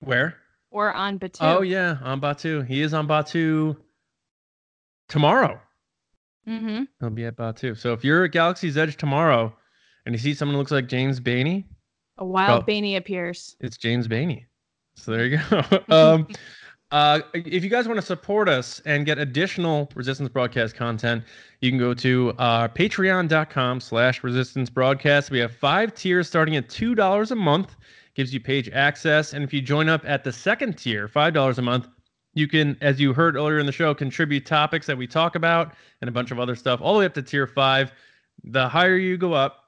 [0.00, 0.36] Where?
[0.70, 1.38] Or on Batuu.
[1.58, 2.66] Oh yeah, on Batuu.
[2.66, 3.76] He is on Batuu
[5.08, 5.60] tomorrow.
[6.48, 6.84] Mm-hmm.
[7.00, 7.76] He'll be at Batuu.
[7.76, 9.54] So if you're at Galaxy's Edge tomorrow
[10.04, 11.64] and you see someone who looks like James Bainey,
[12.18, 12.66] A wild Oh.
[12.66, 13.56] Bainey appears.
[13.60, 14.44] it's James Bainey.
[14.94, 15.62] So there you go.
[15.90, 16.28] um,
[16.92, 21.24] uh, if you guys want to support us and get additional Resistance Broadcast content,
[21.60, 25.30] you can go to uh, patreon.com slash resistance broadcast.
[25.30, 27.76] We have five tiers starting at $2 a month.
[28.14, 29.34] Gives you page access.
[29.34, 31.88] And if you join up at the second tier, $5 a month,
[32.32, 35.74] you can, as you heard earlier in the show, contribute topics that we talk about
[36.00, 37.92] and a bunch of other stuff, all the way up to tier five.
[38.44, 39.65] The higher you go up,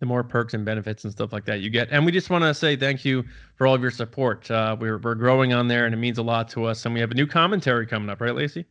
[0.00, 1.88] the more perks and benefits and stuff like that you get.
[1.90, 3.24] And we just want to say thank you
[3.54, 4.50] for all of your support.
[4.50, 6.84] Uh, we're, we're growing on there and it means a lot to us.
[6.86, 8.64] And we have a new commentary coming up, right, Lacey?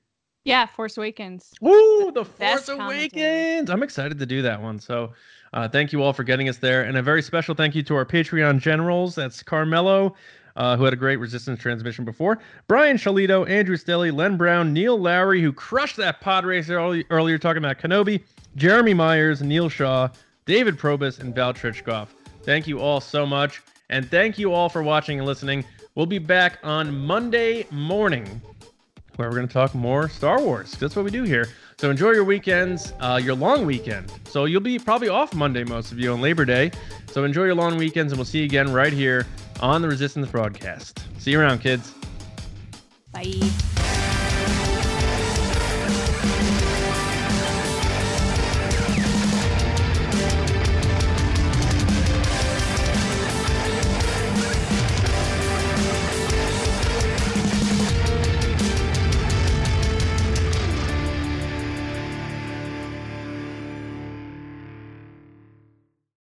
[0.43, 1.53] Yeah, Force Awakens.
[1.61, 3.21] Woo, the Best Force commentary.
[3.21, 3.69] Awakens.
[3.69, 4.79] I'm excited to do that one.
[4.79, 5.13] So
[5.53, 6.83] uh, thank you all for getting us there.
[6.83, 9.13] And a very special thank you to our Patreon generals.
[9.13, 10.15] That's Carmelo,
[10.55, 14.97] uh, who had a great resistance transmission before, Brian Shalito, Andrew Stelly, Len Brown, Neil
[14.99, 18.23] Lowry, who crushed that pod racer early, earlier talking about Kenobi,
[18.55, 20.09] Jeremy Myers, Neil Shaw,
[20.49, 22.07] David Probus, and Val Trichkoff.
[22.41, 23.61] Thank you all so much.
[23.91, 25.63] And thank you all for watching and listening.
[25.93, 28.41] We'll be back on Monday morning
[29.17, 30.71] where we're going to talk more Star Wars.
[30.71, 31.49] That's what we do here.
[31.77, 34.11] So enjoy your weekends, uh, your long weekend.
[34.27, 36.71] So you'll be probably off Monday, most of you, on Labor Day.
[37.11, 39.27] So enjoy your long weekends, and we'll see you again right here
[39.59, 41.03] on the Resistance broadcast.
[41.19, 41.93] See you around, kids.
[43.11, 43.98] Bye.